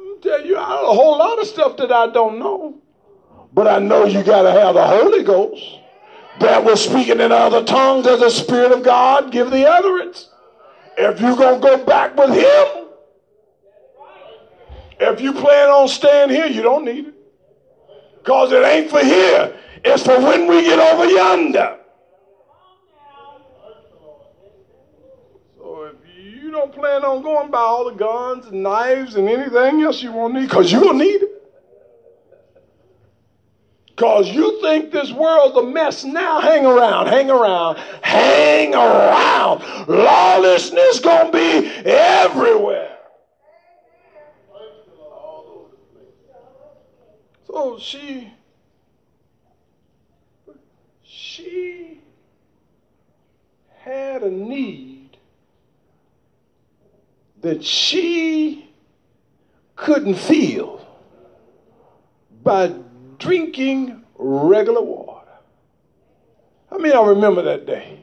[0.00, 2.78] i tell you a whole lot of stuff that I don't know.
[3.52, 5.79] But I know you got to have the Holy Ghost
[6.38, 10.28] that was speaking in other tongues as the Spirit of God give the utterance.
[10.96, 12.86] If you're going to go back with Him,
[15.00, 17.14] if you plan on staying here, you don't need it.
[18.18, 21.78] Because it ain't for here, it's for when we get over yonder.
[25.56, 29.80] So if you don't plan on going by all the guns and knives and anything
[29.82, 31.39] else you won't need, because to need it.
[34.00, 36.40] Because you think this world's a mess now.
[36.40, 39.62] Hang around, hang around, hang around.
[39.86, 42.96] Lawlessness gonna be everywhere.
[47.46, 48.32] So she
[51.04, 52.00] she
[53.80, 55.18] had a need
[57.42, 58.72] that she
[59.76, 60.88] couldn't feel
[62.42, 62.72] by
[63.20, 65.28] drinking regular water.
[66.72, 68.00] I mean, I remember that day.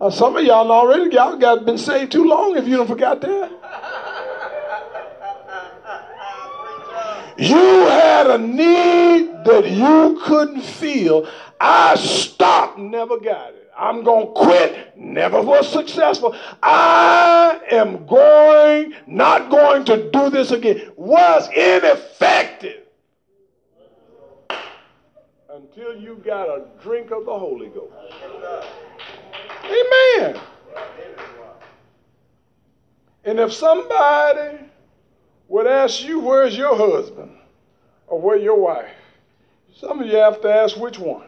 [0.00, 3.20] Uh, some of y'all already y'all got been saved too long if you don't forgot
[3.20, 3.50] that.
[7.36, 11.28] You had a need that you couldn't feel.
[11.60, 13.70] I stopped, never got it.
[13.76, 16.36] I'm going to quit, never was successful.
[16.62, 20.92] I am going, not going to do this again.
[20.96, 22.83] Was ineffective
[25.74, 27.92] until you got a drink of the Holy Ghost.
[29.64, 30.40] Amen.
[33.24, 34.58] And if somebody
[35.48, 37.32] would ask you, where's your husband?
[38.06, 38.90] Or where your wife?
[39.74, 41.26] Some of you have to ask which one.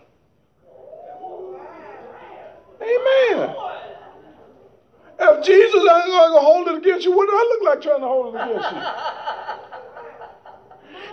[2.81, 3.57] Amen.
[5.19, 8.01] If Jesus ain't going to hold it against you, what do I look like trying
[8.01, 8.71] to hold it against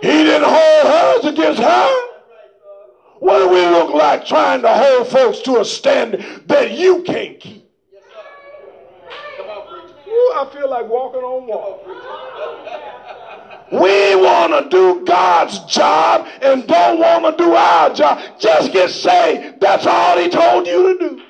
[0.02, 0.08] you?
[0.08, 2.13] He didn't hold hers against her.
[3.24, 7.40] What do we look like trying to hold folks to a standard that you can't
[7.40, 7.66] keep?
[10.06, 11.88] Ooh, I feel like walking on water.
[13.72, 18.20] We want to do God's job and don't want to do our job.
[18.38, 19.58] Just get saved.
[19.58, 21.22] That's all He told you to do.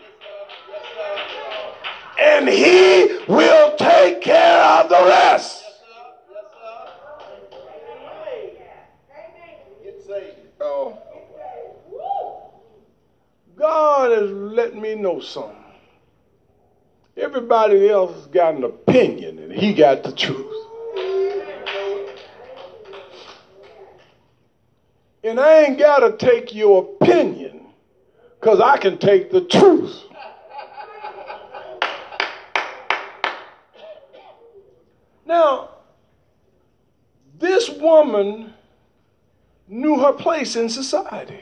[2.21, 5.64] And He will take care of the rest.
[13.57, 15.57] God has let me know something.
[17.17, 20.51] Everybody else has got an opinion, and He got the truth.
[25.23, 27.67] And I ain't got to take your opinion
[28.41, 30.03] because I can take the truth.
[35.25, 35.71] Now,
[37.39, 38.53] this woman
[39.67, 41.41] knew her place in society.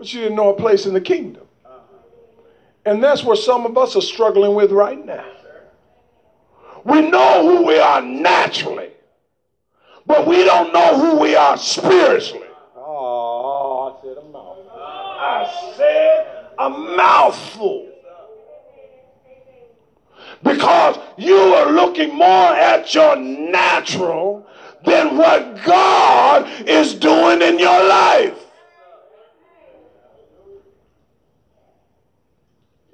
[0.00, 1.46] But you didn't know a place in the kingdom.
[2.86, 5.26] And that's where some of us are struggling with right now.
[6.84, 8.92] We know who we are naturally,
[10.06, 12.46] but we don't know who we are spiritually.
[12.74, 14.70] Oh, I said a mouthful.
[14.80, 17.92] I said a mouthful.
[20.42, 24.46] Because you are looking more at your natural
[24.86, 28.46] than what God is doing in your life.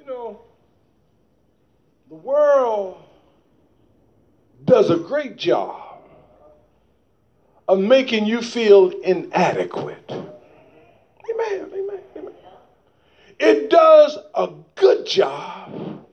[0.07, 0.41] You know,
[2.09, 2.97] the world
[4.65, 6.01] does a great job
[7.69, 10.05] of making you feel inadequate.
[10.11, 12.33] Amen, amen, amen.
[13.39, 16.05] It does a good job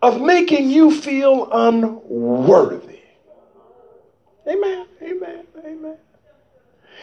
[0.00, 3.00] of making you feel unworthy.
[4.48, 5.45] Amen, amen, amen.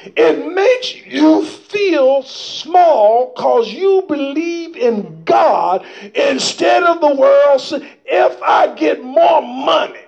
[0.06, 7.84] It makes you feel small because you believe in God instead of the world.
[8.06, 10.06] If I get more money,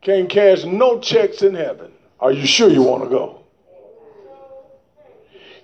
[0.00, 1.92] can't cash no checks in heaven.
[2.20, 3.42] Are you sure you want to go?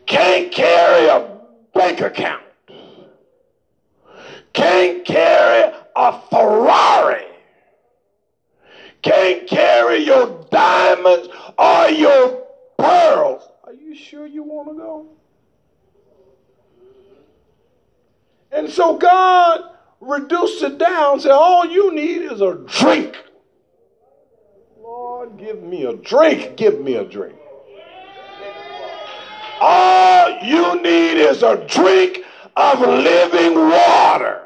[0.07, 1.39] Can't carry a
[1.75, 2.43] bank account.
[4.53, 7.34] Can't carry a Ferrari.
[9.05, 11.29] Can't carry your diamonds
[11.59, 12.43] or your
[12.79, 13.47] pearls.
[13.65, 15.07] Are you sure you want to go?
[18.51, 23.23] And so God reduced it down, said, All you need is a drink.
[24.81, 26.57] Lord, give me a drink.
[26.57, 27.37] Give me a drink.
[29.61, 32.25] All you need is a drink
[32.57, 34.45] of living water.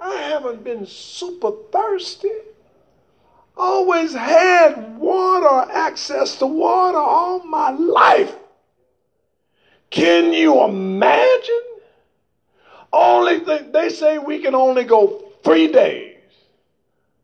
[0.00, 2.30] I haven't been super thirsty.
[3.56, 8.32] Always had water, access to water all my life.
[9.90, 11.62] Can you imagine?
[12.92, 13.38] Only
[13.72, 16.18] they say we can only go three days.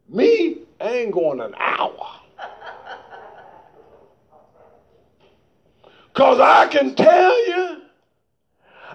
[0.08, 2.20] Me, I ain't going an hour.
[6.12, 7.82] Because I can tell you,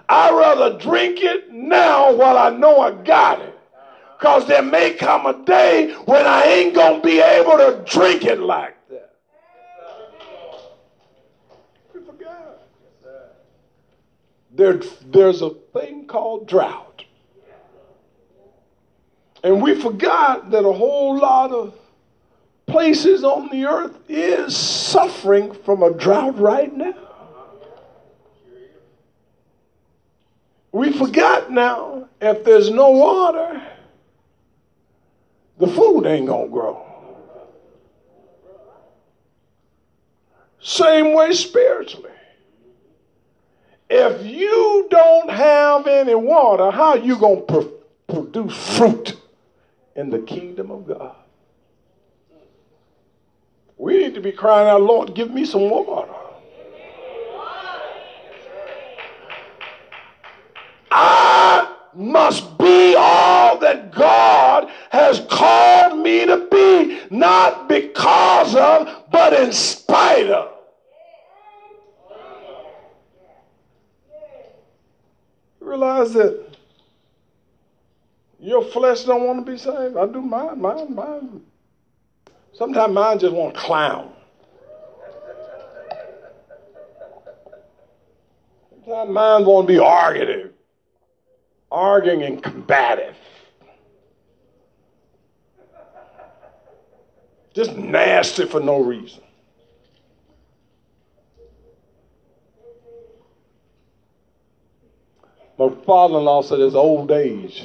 [0.08, 3.51] I'd rather drink it now while I know I got it.
[4.22, 8.24] Because there may come a day when I ain't going to be able to drink
[8.24, 9.16] it like that.
[11.92, 12.60] We forgot.
[14.54, 17.04] There, there's a thing called drought.
[19.42, 21.76] And we forgot that a whole lot of
[22.66, 26.94] places on the earth is suffering from a drought right now.
[30.70, 33.60] We forgot now if there's no water,
[35.62, 36.84] the food ain't gonna grow.
[40.60, 42.10] Same way spiritually.
[43.88, 47.68] If you don't have any water, how are you gonna pr-
[48.08, 49.16] produce fruit
[49.94, 51.14] in the kingdom of God?
[53.76, 56.12] We need to be crying out, Lord, give me some water.
[60.90, 64.31] I must be all that God
[67.42, 70.52] not because of, but in spite of.
[75.60, 76.48] You realize that
[78.40, 79.96] your flesh don't want to be saved?
[79.96, 81.42] I do mine, mine, mine.
[82.52, 84.12] Sometimes mine just want to clown.
[88.84, 90.50] Sometimes mine want to be arguing
[91.72, 93.16] arguing and combative.
[97.54, 99.22] Just nasty for no reason.
[105.58, 107.62] My father in law said it's old age.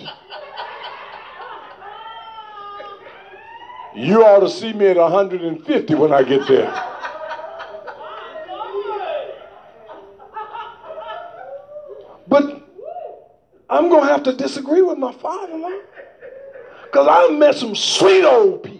[3.96, 6.84] You ought to see me at 150 when I get there.
[12.28, 12.62] But
[13.70, 15.80] I'm going to have to disagree with my father in law.
[16.84, 18.77] Because I met some sweet old people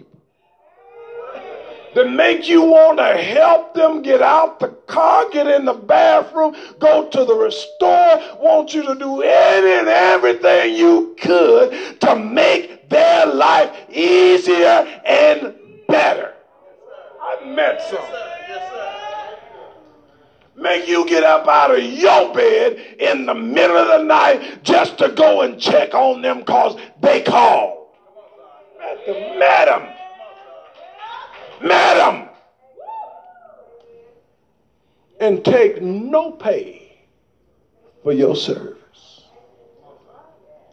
[1.98, 6.54] that make you want to help them get out the car, get in the bathroom,
[6.78, 12.88] go to the store, want you to do any and everything you could to make
[12.88, 15.52] their life easier and
[15.88, 16.34] better.
[17.20, 17.98] I met some
[20.56, 24.98] make you get up out of your bed in the middle of the night just
[24.98, 27.88] to go and check on them because they called.
[29.36, 29.97] Madam.
[31.62, 32.28] Madam.
[35.20, 37.06] And take no pay
[38.02, 39.24] for your service.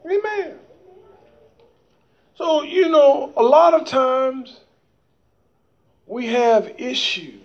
[0.05, 0.59] Amen.
[2.35, 4.59] So, you know, a lot of times
[6.05, 7.41] we have issues,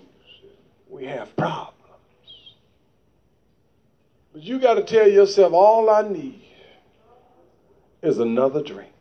[0.88, 1.76] we have problems.
[4.32, 6.44] But you got to tell yourself, all I need
[8.02, 8.92] is another drink.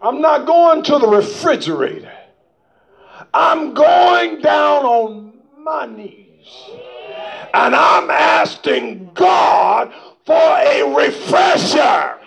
[0.00, 2.12] I'm not going to the refrigerator.
[3.34, 6.46] I'm going down on my knees.
[7.52, 9.92] And I'm asking God
[10.24, 12.18] for a refresher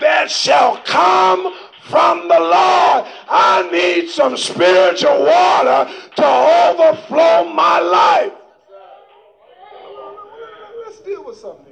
[0.00, 3.06] that shall come from the Lord.
[3.28, 8.32] I need some spiritual water to overflow my life.
[10.84, 11.65] Let's deal with something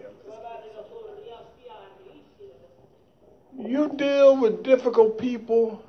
[3.66, 5.82] You deal with difficult people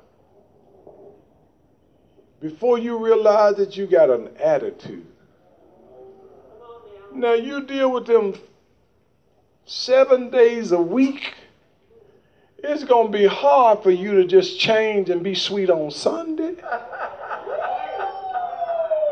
[2.40, 5.06] before you realize that you got an attitude.
[7.12, 8.34] Now you deal with them
[9.64, 11.34] seven days a week
[12.58, 16.56] it's going to be hard for you to just change and be sweet on Sunday.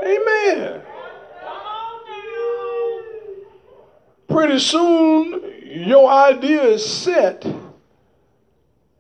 [0.02, 0.82] Amen.
[4.28, 7.46] Pretty soon, your idea is set.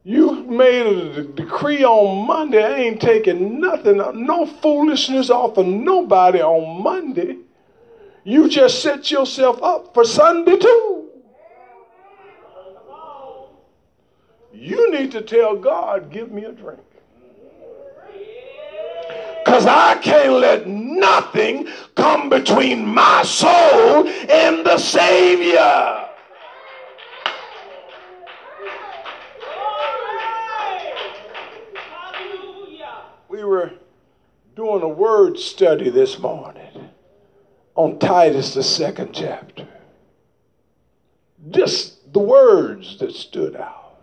[0.06, 2.62] You made a decree on Monday.
[2.62, 7.38] I ain't taking nothing, uh, no foolishness off of nobody on Monday.
[8.22, 11.08] You just set yourself up for Sunday too.
[14.52, 16.80] You need to tell God, give me a drink.
[19.42, 26.08] Because I can't let nothing come between my soul and the Savior.
[33.44, 33.72] We were
[34.56, 36.88] doing a word study this morning
[37.74, 39.68] on Titus, the second chapter.
[41.50, 43.98] Just the words that stood out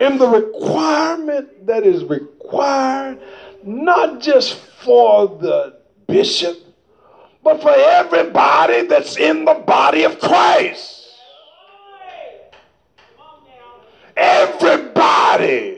[0.00, 3.20] And the requirement that is required
[3.64, 6.56] not just for the bishop,
[7.42, 11.08] but for everybody that's in the body of Christ.
[14.16, 15.69] Everybody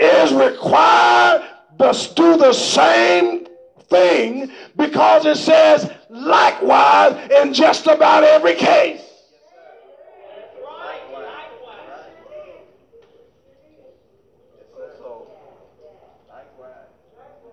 [0.00, 1.46] is required
[1.78, 3.46] to do the same
[3.88, 9.02] thing because it says likewise in just about every case.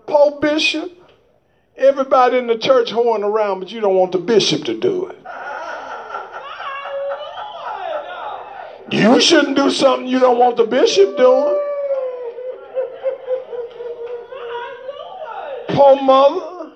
[0.06, 0.92] Pope Bishop,
[1.76, 5.18] everybody in the church hoeing around, but you don't want the bishop to do it.
[8.90, 11.57] You shouldn't do something you don't want the bishop doing.
[15.96, 16.74] Mother.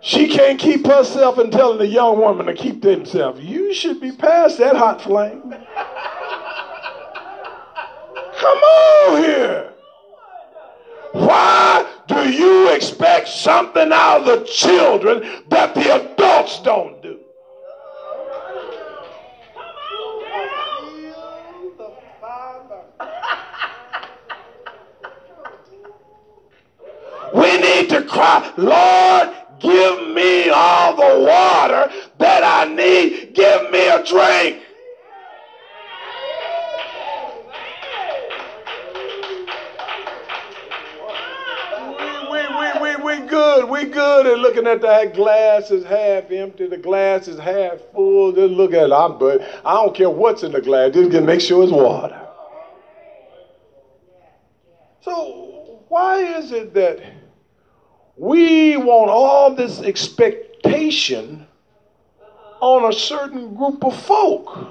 [0.00, 3.40] She can't keep herself and telling the young woman to keep themselves.
[3.40, 5.42] You should be past that hot flame.
[8.38, 9.72] Come on here.
[11.12, 16.97] Why do you expect something out of the children that the adults don't
[27.78, 33.34] need to cry, Lord, give me all the water that I need.
[33.34, 34.62] Give me a drink.
[42.30, 43.68] We, we, we good.
[43.68, 46.66] We good at looking at that glass is half empty.
[46.66, 48.32] The glass is half full.
[48.32, 48.92] Just look at it.
[48.92, 50.94] I'm, but I don't care what's in the glass.
[50.94, 52.26] Just make sure it's water.
[55.00, 57.00] So why is it that
[58.18, 61.46] we want all this expectation
[62.60, 64.68] on a certain group of folk.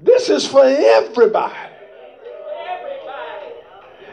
[0.00, 1.54] This is for everybody.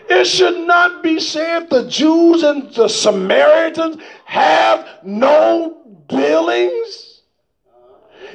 [0.09, 7.21] It should not be said the Jews and the Samaritans have no dealings.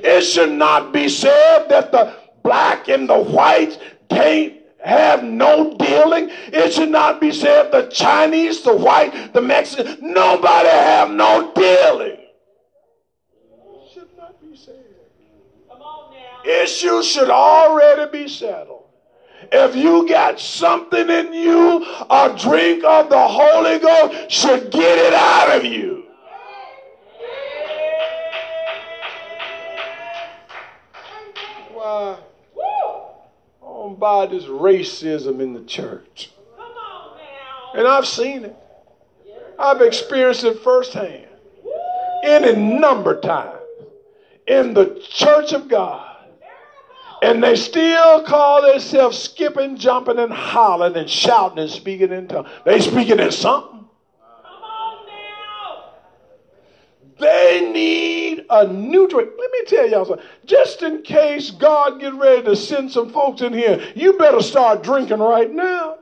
[0.03, 3.79] It should not be said that the black and the white
[4.11, 6.31] can't have no dealing.
[6.49, 12.19] It should not be said the Chinese, the white, the Mexican, nobody have no dealing.
[13.93, 14.85] Should not be said.
[16.45, 18.83] Issues should already be settled.
[19.53, 25.15] If you got something in you, a drink of the Holy Ghost should get it
[25.15, 26.05] out of you.
[31.73, 32.17] Why?
[33.93, 36.31] On by this racism in the church.
[37.75, 38.57] And I've seen it.
[39.59, 41.27] I've experienced it firsthand.
[42.25, 43.59] Any number of times
[44.47, 46.09] in the church of God.
[47.23, 52.49] And they still call themselves skipping, jumping, and hollering and shouting and speaking in tongues.
[52.65, 53.82] They speaking in something.
[57.19, 59.31] They need a new drink.
[59.39, 60.25] Let me tell y'all something.
[60.45, 64.83] Just in case God get ready to send some folks in here, you better start
[64.83, 65.99] drinking right now.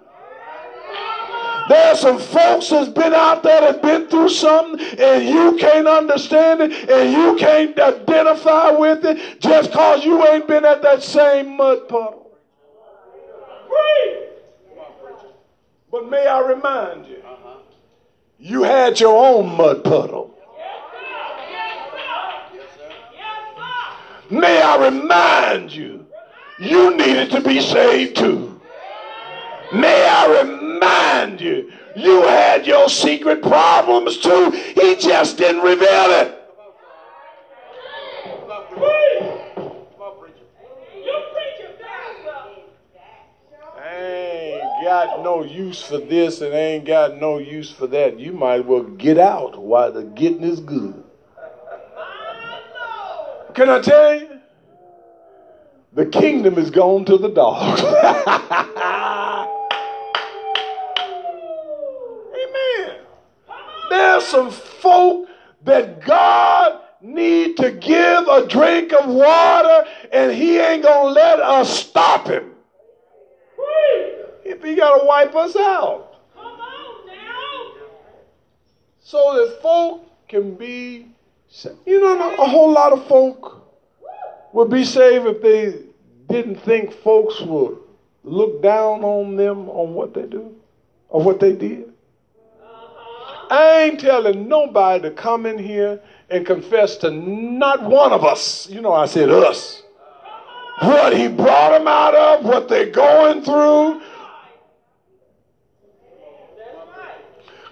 [1.68, 6.60] There's some folks that's been out there that's been through something and you can't understand
[6.62, 11.56] it and you can't identify with it just because you ain't been at that same
[11.56, 12.20] mud puddle.
[15.90, 17.22] But may I remind you,
[18.38, 20.39] you had your own mud puddle.
[24.30, 26.06] May I remind you,
[26.56, 28.60] you needed to be saved too.
[29.72, 34.50] May I remind you, you had your secret problems too.
[34.50, 36.36] He just didn't reveal it.
[43.82, 48.20] Ain't got no use for this and ain't got no use for that.
[48.20, 51.09] You might as well get out while the getting is good.
[53.54, 54.40] Can I tell you?
[55.92, 57.80] The kingdom is gone to the dogs.
[62.40, 62.96] Amen.
[63.90, 65.28] There's some folk
[65.64, 71.40] that God need to give a drink of water and he ain't going to let
[71.40, 72.52] us stop him.
[74.44, 76.06] If he got to wipe us out.
[79.00, 81.08] So that folk can be
[81.86, 83.66] you know, a whole lot of folk
[84.52, 85.84] would be saved if they
[86.28, 87.78] didn't think folks would
[88.22, 90.54] look down on them on what they do
[91.08, 91.92] or what they did.
[93.50, 98.68] I ain't telling nobody to come in here and confess to not one of us.
[98.70, 99.82] You know, I said us.
[100.80, 104.00] What he brought them out of, what they're going through.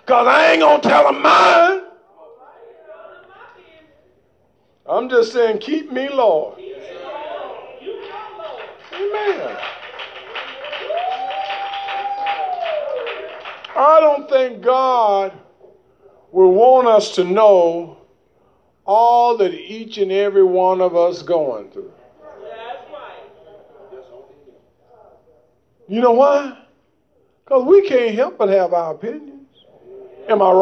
[0.01, 1.88] Because I ain't going to tell them mine.
[4.89, 6.59] I'm just saying, keep me, Lord.
[8.93, 9.57] Amen.
[13.77, 15.33] I don't think God
[16.33, 17.99] will want us to know
[18.85, 21.93] all that each and every one of us going through.
[25.87, 26.59] You know why?
[27.45, 29.47] Because we can't help but have our opinions.
[30.29, 30.59] Am I wrong?